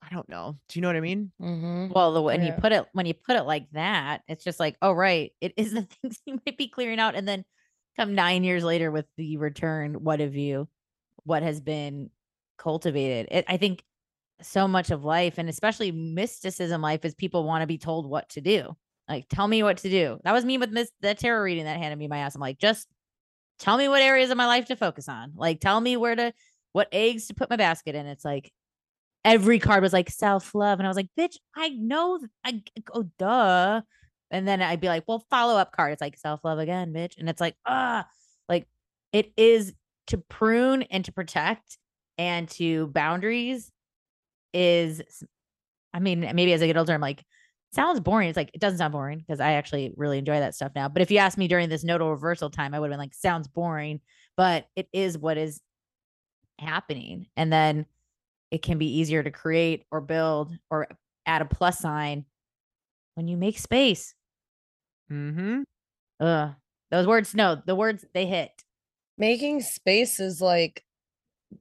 [0.03, 1.91] i don't know do you know what i mean Mhm.
[1.95, 4.77] Well, the when you put it when you put it like that, it's just like,
[4.81, 7.45] oh right, it is the things you might be clearing out, and then
[7.97, 10.69] come nine years later with the return, what have you,
[11.25, 12.11] what has been
[12.57, 13.29] cultivated?
[13.31, 13.85] It, I think
[14.41, 18.29] so much of life, and especially mysticism life, is people want to be told what
[18.31, 18.77] to do.
[19.09, 20.19] Like, tell me what to do.
[20.25, 22.35] That was me with Miss the tarot reading that handed me my ass.
[22.35, 22.89] I'm like, just
[23.59, 25.33] tell me what areas of my life to focus on.
[25.37, 26.33] Like, tell me where to
[26.73, 28.07] what eggs to put my basket in.
[28.07, 28.51] It's like
[29.25, 32.19] every card was like self love, and I was like, bitch, I know.
[32.45, 32.63] I
[32.93, 33.83] oh duh.
[34.31, 35.93] And then I'd be like, well, follow up card.
[35.93, 37.19] It's like self love again, bitch.
[37.19, 38.07] And it's like, ah,
[38.49, 38.67] like
[39.13, 39.75] it is
[40.09, 41.79] to prune and to protect
[42.19, 43.71] and to boundaries
[44.53, 45.03] is
[45.95, 47.23] I mean, maybe as I get older, I'm like,
[47.75, 48.29] sounds boring.
[48.29, 50.89] It's like it doesn't sound boring because I actually really enjoy that stuff now.
[50.89, 53.15] But if you asked me during this nodal reversal time, I would have been like,
[53.15, 54.01] sounds boring,
[54.37, 55.61] but it is what is
[56.59, 57.27] happening.
[57.37, 57.87] And then
[58.51, 60.89] it can be easier to create or build or
[61.27, 62.25] add a plus sign
[63.15, 64.15] when you make space.
[65.11, 65.63] mm-hmm
[66.21, 66.55] Ugh.
[66.91, 68.51] Those words, no, the words they hit.
[69.19, 70.85] Making space is like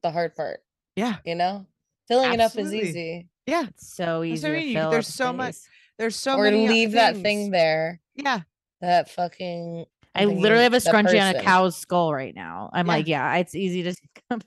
[0.03, 0.59] the hard part,
[0.95, 1.65] yeah you know?
[2.07, 3.27] Filling it up is easy.
[3.45, 5.55] yeah It's so easy I to mean, you- fill there's up so much-
[5.97, 8.01] there's so or many uh, leave that thing there.
[8.15, 8.41] yeah
[8.81, 9.85] That fucking
[10.15, 12.69] I literally have a scrunchie on a cow's skull right now.
[12.73, 12.93] I'm Yeah.
[12.93, 13.95] like, yeah, it's easy to
[14.31, 14.43] up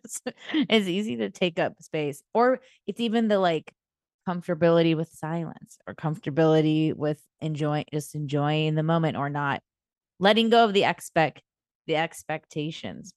[0.55, 2.23] it's easy to take up space.
[2.35, 3.73] Or it's even the like
[4.29, 9.63] comfortability with silence or comfortability with enjoying just enjoying the moment or not
[10.19, 11.43] letting go of the expect
[11.87, 13.13] the expectations.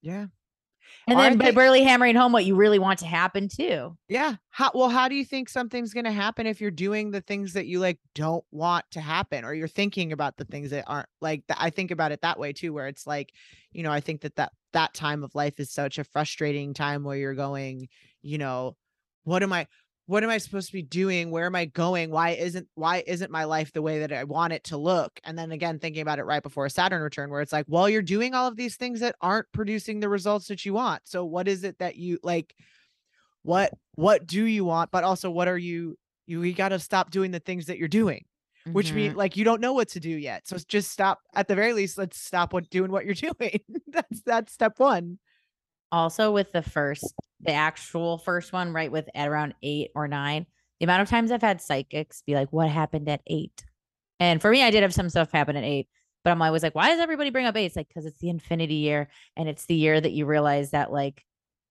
[0.00, 0.26] yeah
[1.10, 3.96] And then by think- barely hammering home what you really want to happen too.
[4.08, 4.36] Yeah.
[4.50, 7.66] How well, how do you think something's gonna happen if you're doing the things that
[7.66, 11.44] you like don't want to happen, or you're thinking about the things that aren't like
[11.48, 11.58] that?
[11.60, 13.32] I think about it that way too, where it's like,
[13.72, 17.04] you know, I think that that that time of life is such a frustrating time
[17.04, 17.88] where you're going,
[18.22, 18.76] you know,
[19.24, 19.66] what am I
[20.08, 21.30] what am I supposed to be doing?
[21.30, 22.10] Where am I going?
[22.10, 25.20] Why isn't why isn't my life the way that I want it to look?
[25.22, 27.90] And then again, thinking about it right before a Saturn return, where it's like, well,
[27.90, 31.02] you're doing all of these things that aren't producing the results that you want.
[31.06, 32.54] So what is it that you like?
[33.42, 35.96] what what do you want but also what are you
[36.26, 38.24] you, you got to stop doing the things that you're doing
[38.72, 38.94] which Mhm.
[38.94, 41.72] mean like you don't know what to do yet so just stop at the very
[41.72, 45.18] least let's stop what doing what you're doing that's that's step one
[45.92, 50.46] also with the first the actual first one right with at around eight or nine
[50.80, 53.64] the amount of times i've had psychics be like what happened at eight?
[54.20, 55.88] And for me i did have some stuff happen at eight
[56.24, 57.66] but i'm always like why does everybody bring up eight?
[57.66, 60.92] It's like because it's the infinity year and it's the year that you realize that
[60.92, 61.24] like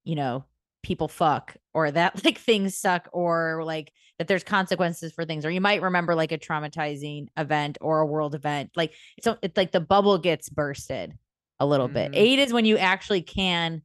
[0.03, 0.45] you know
[0.83, 5.51] people fuck or that like things suck or like that there's consequences for things or
[5.51, 9.71] you might remember like a traumatizing event or a world event like so it's like
[9.71, 11.13] the bubble gets bursted
[11.59, 12.11] a little bit.
[12.11, 12.15] Mhm.
[12.15, 13.81] eight is when you actually can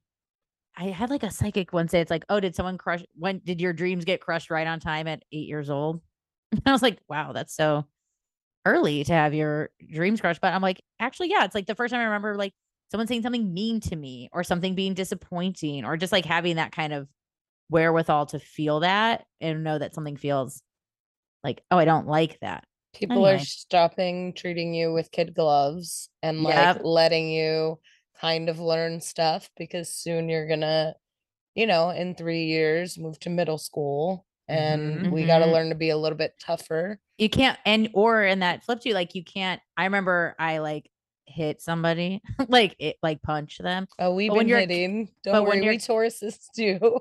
[0.76, 3.60] I had like a psychic one say it's like, oh, did someone crush when did
[3.60, 6.00] your dreams get crushed right on time at eight years old?
[6.52, 7.86] And I was like, wow, that's so
[8.66, 10.40] early to have your dreams crushed.
[10.40, 12.52] But I'm like, actually, yeah, it's like the first time I remember like
[12.90, 16.72] someone saying something mean to me or something being disappointing or just like having that
[16.72, 17.08] kind of
[17.70, 20.62] wherewithal to feel that and know that something feels
[21.42, 22.64] like, oh, I don't like that.
[22.94, 26.82] People are stopping treating you with kid gloves and like Yep.
[26.84, 27.80] letting you
[28.22, 30.94] kind of learn stuff because soon you're gonna,
[31.54, 35.54] you know, in three years move to middle school mm-hmm, and we got to mm-hmm.
[35.54, 36.98] learn to be a little bit tougher.
[37.18, 39.60] You can't and or in that flip to like you can't.
[39.76, 40.88] I remember I like
[41.26, 45.08] hit somebody like it like punch them Oh, we've But been hitting.
[45.24, 47.00] Don't worry, we Tauruses too.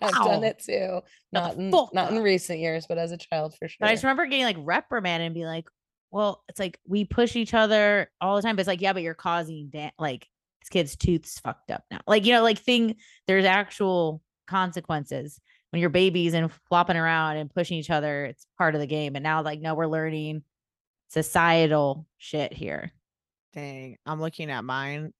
[0.00, 1.00] I've done it too.
[1.32, 3.76] Not in not in recent years, but as a child for sure.
[3.80, 5.66] But I just remember getting like reprimanded and be like,
[6.10, 8.56] well, it's like we push each other all the time.
[8.56, 10.26] But it's like, yeah, but you're causing da- like
[10.62, 12.00] this kid's tooth's fucked up now.
[12.06, 15.40] Like, you know, like thing, there's actual consequences
[15.70, 18.26] when you're babies and flopping around and pushing each other.
[18.26, 19.16] It's part of the game.
[19.16, 20.42] And now, like, no, we're learning
[21.08, 22.92] societal shit here.
[23.54, 25.12] Dang, I'm looking at mine,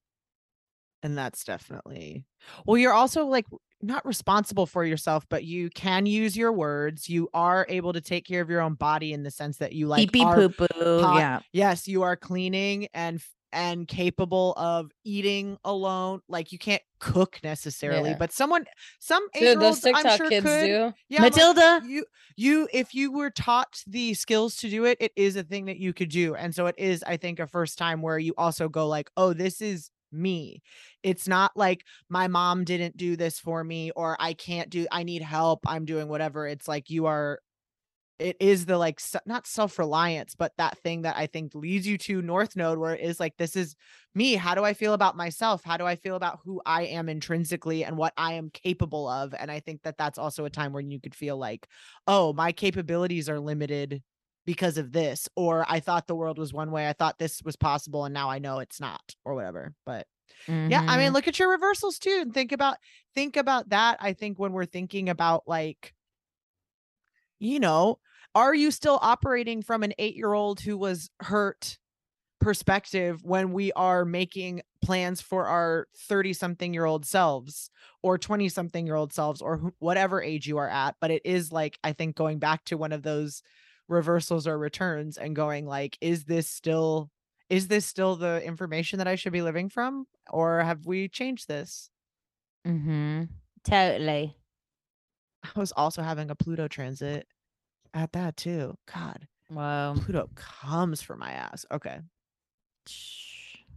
[1.03, 2.25] and that's definitely.
[2.65, 3.45] Well, you're also like
[3.83, 7.11] not responsible for yourself, but you can use your words.
[7.11, 9.87] You are able to take care of your own body in the sense that you
[9.87, 11.01] like Pee poo poo.
[11.17, 11.41] Yeah.
[11.53, 13.21] yes you are cleaning and
[13.53, 18.17] and capable of eating alone like you can't cook necessarily Yeah.
[18.19, 18.65] but someone
[18.99, 20.93] some Dude, those TikTok i'm sure kids could do.
[21.09, 21.83] yeah like, Matilda.
[21.87, 22.05] you
[22.37, 25.79] you if you were taught the skills to do it it is a thing that
[25.79, 28.69] you could do and so it is i think a first time where you also
[28.69, 30.63] go like oh this is me
[31.03, 35.03] it's not like my mom didn't do this for me or i can't do i
[35.03, 37.41] need help i'm doing whatever it's like you are
[38.23, 42.23] it is the like not self-reliance but that thing that i think leads you to
[42.23, 43.75] north node where it is like this is
[44.15, 44.35] me.
[44.35, 45.65] How do i feel about myself?
[45.65, 49.35] How do i feel about who i am intrinsically and what i am capable of?
[49.35, 51.67] And i think that that's also a time when you could feel like
[52.07, 54.03] oh my capabilities are limited
[54.45, 56.89] because of this or i thought the world was one way.
[56.89, 60.07] I thought this was possible and now i know it's not or whatever but
[60.69, 61.15] yeah i mean Mhm.
[61.15, 62.77] look at your reversals too and think about
[63.15, 65.95] think about that i think when we're thinking about like
[67.39, 67.99] you know
[68.35, 71.79] are you still operating from an 8-year-old who was hurt
[72.41, 77.71] perspective when we are making plans for our 30 something year old selves
[78.03, 81.23] or 20 something year old selves or who- whatever age you are at but it
[81.25, 83.43] is like i think going back to one of those
[83.89, 87.11] reversals or returns and going like is this still
[87.49, 91.47] is this still the information that i should be living from or have we changed
[91.47, 91.91] this
[92.67, 93.25] Mm-hmm.
[93.65, 94.37] Totally.
[95.45, 97.27] i was also having a pluto transit
[97.95, 99.95] at that too god Whoa.
[99.97, 102.01] pluto comes for my ass okay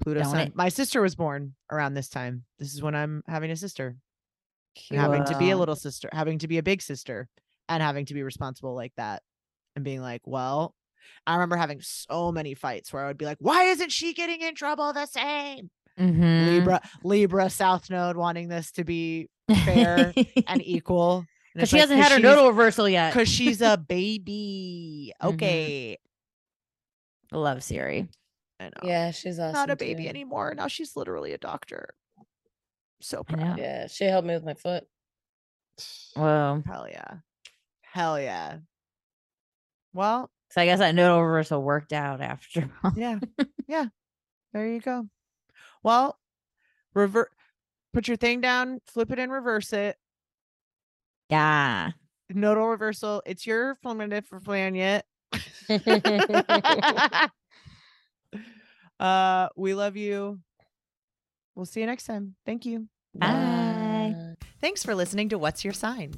[0.01, 0.55] pluto Don't sun it?
[0.55, 3.95] my sister was born around this time this is when i'm having a sister
[4.91, 7.29] and having to be a little sister, having to be a big sister,
[7.69, 9.23] and having to be responsible like that,
[9.77, 10.75] and being like, well,
[11.25, 14.41] I remember having so many fights where I would be like, why isn't she getting
[14.41, 15.69] in trouble the same?
[15.97, 16.45] Mhm.
[16.47, 19.29] Libra, Libra, South Node wanting this to be
[19.63, 20.13] fair
[20.45, 21.25] and equal.
[21.55, 23.11] Because she hasn't had her nodal reversal yet.
[23.13, 25.13] because she's a baby.
[25.21, 25.33] Mhm.
[25.33, 25.97] Okay,
[27.31, 28.07] Love Siri.
[28.59, 28.71] I know.
[28.83, 29.53] Yeah, she's awesome.
[29.53, 30.09] not a baby too.
[30.09, 30.53] anymore.
[30.55, 31.89] Now she's literally a doctor.
[33.01, 33.57] So proud.
[33.57, 34.85] Yeah, she helped me with my foot.
[36.15, 37.15] Well, Hell yeah.
[37.81, 38.57] Hell yeah.
[39.93, 42.93] Well, So I guess that nodal reversal worked out after all.
[42.95, 43.19] yeah
[43.67, 43.85] yeah
[44.53, 45.07] there you go
[45.83, 46.17] well
[46.93, 47.31] revert
[47.93, 49.97] put your thing down flip it and reverse it
[51.29, 51.91] Yeah.
[52.29, 55.05] nodal reversal it's your formative for planet
[58.99, 60.39] uh we love you
[61.55, 64.15] we'll see you next time thank you Bye.
[64.61, 66.13] thanks for listening to what's your sign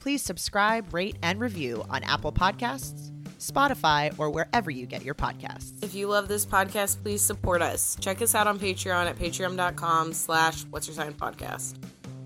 [0.00, 5.82] please subscribe rate and review on apple podcasts spotify or wherever you get your podcasts
[5.82, 7.96] If you love this podcast, please support us.
[8.00, 11.74] Check us out on Patreon at patreon.com slash what's your sign podcast.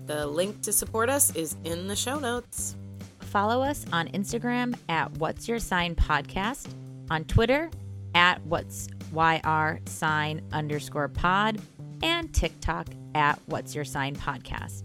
[0.07, 2.77] The link to support us is in the show notes.
[3.19, 6.69] Follow us on Instagram at What's Your Sign Podcast,
[7.11, 7.69] on Twitter
[8.15, 11.59] at What's YR Sign underscore pod,
[12.01, 14.83] and TikTok at What's Your Sign Podcast.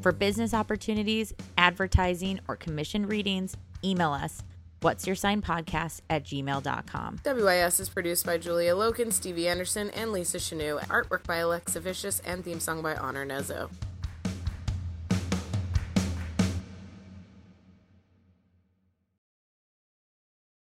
[0.00, 4.42] For business opportunities, advertising, or commission readings, email us
[4.80, 7.20] What's Your Sign Podcast at gmail.com.
[7.24, 10.80] WIS is produced by Julia Loken, Stevie Anderson, and Lisa Chanou.
[10.88, 13.70] Artwork by Alexa Vicious and theme song by Honor Nezo.